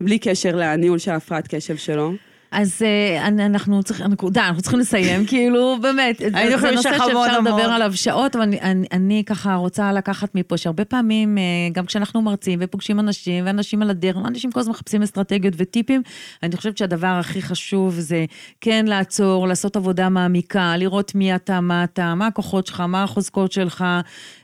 [0.03, 2.13] בלי קשר לניהול של הפרעת קשב שלו.
[2.51, 6.19] אז אה, אנחנו צריכים, די, אנחנו צריכים לסיים, כאילו, באמת.
[6.19, 6.29] זה-
[6.77, 7.07] נושא שאפשר
[7.41, 7.71] לדבר.
[7.73, 8.49] עליו שעות, אבל
[8.93, 11.43] אני- ככה רוצה לקחת מפה שהרבה פעמים, אה,
[11.73, 16.03] גם כשאנחנו מרצים ופוגשים אנשים, ואנשים על הדרך, אנשים כל הזמן מחפשים אסטרטגיות וטיפים,
[16.43, 18.25] אני חושבת שהדבר הכי חשוב זה
[18.61, 23.53] כן לעצור, לעשות עבודה מעמיקה, לראות מי אתה, מה אתה, מה הכוחות שלך, מה החוזקות
[23.53, 23.85] שלך.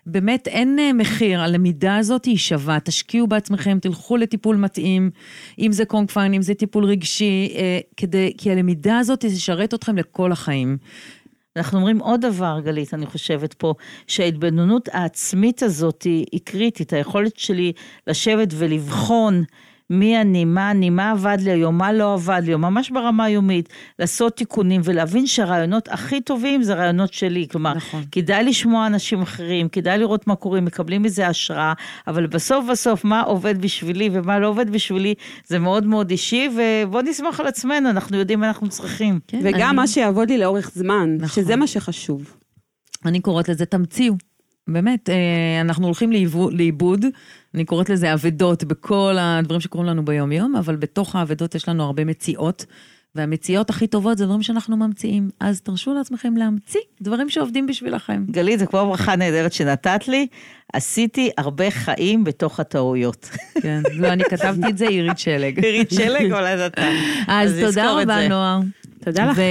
[0.07, 5.11] באמת אין אה, מחיר, הלמידה הזאת היא שווה, תשקיעו בעצמכם, תלכו לטיפול מתאים,
[5.59, 7.49] אם זה קונג פיין, אם זה טיפול רגשי,
[7.97, 10.77] כדי, כי הלמידה הזאת תשרת אתכם לכל החיים.
[11.57, 13.75] אנחנו אומרים עוד דבר, גלית, אני חושבת פה,
[14.07, 16.93] שההתבוננות העצמית הזאת היא, קריטית.
[16.93, 17.73] היכולת שלי
[18.07, 19.45] לשבת ולבחון
[19.91, 23.25] מי אני, מה אני, מה עבד לי היום, מה לא עבד לי, היום, ממש ברמה
[23.25, 23.69] היומית,
[23.99, 27.47] לעשות תיקונים ולהבין שהרעיונות הכי טובים זה רעיונות שלי.
[27.51, 28.05] כלומר, נכון.
[28.13, 31.73] כדאי לשמוע אנשים אחרים, כדאי לראות מה קורה, מקבלים מזה השראה,
[32.07, 35.15] אבל בסוף בסוף מה עובד בשבילי ומה לא עובד בשבילי,
[35.47, 39.19] זה מאוד מאוד אישי, ובוא נסמוך על עצמנו, אנחנו יודעים מה אנחנו צריכים.
[39.29, 41.43] כן, וגם אני- מה שיעבוד לי לאורך זמן, נכון.
[41.43, 42.37] שזה מה שחשוב.
[43.07, 44.15] אני קוראת לזה תמציאו.
[44.69, 45.15] באמת, אה,
[45.61, 47.05] אנחנו הולכים לאיבו- לאיבוד,
[47.55, 52.05] אני קוראת לזה אבדות בכל הדברים שקורים לנו ביום-יום, אבל בתוך האבדות יש לנו הרבה
[52.05, 52.67] מציאות,
[53.15, 55.31] והמציאות הכי טובות זה דברים שאנחנו ממציאים.
[55.41, 58.25] אז תרשו לעצמכם להמציא דברים שעובדים בשבילכם.
[58.31, 60.27] גלית, זה כמו ברכה נהדרת שנתת לי,
[60.73, 63.31] עשיתי הרבה חיים בתוך הטעויות.
[63.63, 65.65] כן, לא, אני כתבתי את זה, עירית שלג.
[65.65, 66.89] עירית שלג עולה זה אתה.
[67.29, 68.84] אז תודה רבה, זה.
[69.05, 69.43] תודה לכם.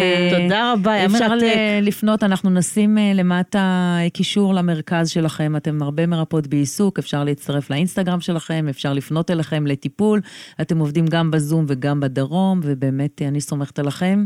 [0.41, 1.43] תודה רבה, היה אפשר מרתק.
[1.43, 3.59] ל- לפנות, אנחנו נשים אה, למטה
[4.03, 9.67] אה, קישור למרכז שלכם, אתם הרבה מרפאות בעיסוק, אפשר להצטרף לאינסטגרם שלכם, אפשר לפנות אליכם
[9.67, 10.21] לטיפול,
[10.61, 14.25] אתם עובדים גם בזום וגם בדרום, ובאמת אה, אני סומכת עליכם.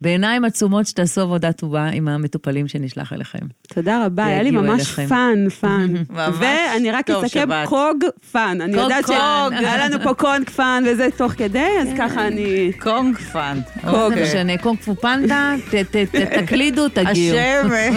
[0.00, 3.38] בעיניים עצומות שתעשו עבודה טובה עם המטופלים שנשלח אליכם.
[3.74, 5.06] תודה רבה, היה לי ממש אליכם.
[5.06, 5.94] פאן, פאן.
[6.10, 7.48] ממש ואני רק אסכם.
[7.66, 8.60] קוג פאן.
[8.60, 9.06] אני יודעת.
[9.06, 12.72] שהיה לנו פה קוג פאן וזה תוך כדי, אז ככה אני...
[12.78, 13.60] קונג פאן.
[13.84, 14.22] זה אוקיי.
[14.22, 17.38] משנה, קונג פו פנדה, ת- ת- ת- תקלידו, תגיעו.
[17.38, 17.88] השם, אה,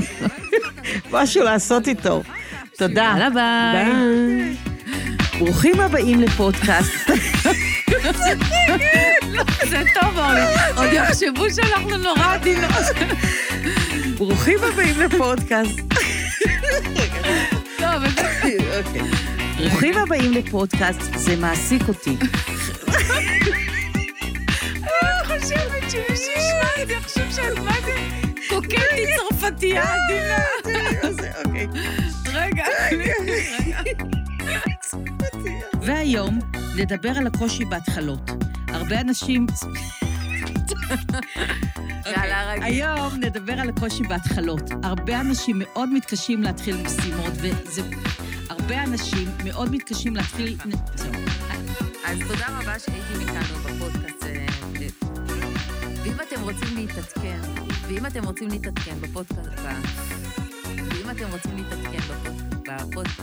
[1.12, 2.22] משהו לעשות איתו.
[2.78, 3.14] תודה.
[3.18, 3.86] יאללה ביי.
[3.86, 4.56] ביי.
[5.39, 7.10] ברוכים הבאים לפודקאסט.
[9.70, 10.42] זה טוב, אורלי.
[10.76, 12.72] עוד יחשבו שאנחנו נורא עדינות.
[14.18, 15.80] ברוכים הבאים לפודקאסט.
[17.78, 18.58] טוב, זה...
[18.78, 19.02] אוקיי.
[19.58, 22.18] ברוכים הבאים לפודקאסט, זה מעסיק אותי.
[24.84, 27.94] אני חושבת שמי שישמע את זה יחשוב שאת מה זה
[28.50, 30.38] קוקטית צרפתייה עדינה.
[31.46, 31.68] אוקיי.
[32.34, 32.66] רגע.
[35.82, 36.40] והיום
[36.78, 38.30] נדבר על הקושי בהתחלות.
[38.68, 39.48] הרבה אנשים...
[42.06, 42.66] רגע.
[42.66, 44.72] היום נדבר על הקושי בהתחלות.
[44.84, 47.82] הרבה אנשים מאוד מתקשים להתחיל משימות, וזה...
[48.50, 50.58] הרבה אנשים מאוד מתקשים להתחיל...
[52.06, 54.24] אז תודה רבה שהייתם איתנו בפודקאסט.
[54.24, 54.46] אה,
[56.04, 57.40] ואם אתם רוצים להתעדכן,
[57.88, 59.60] ואם אתם רוצים להתעדכן בפודקאסט,
[60.66, 62.14] ואם אתם רוצים להתעדכן
[62.66, 63.22] בפודקאסט,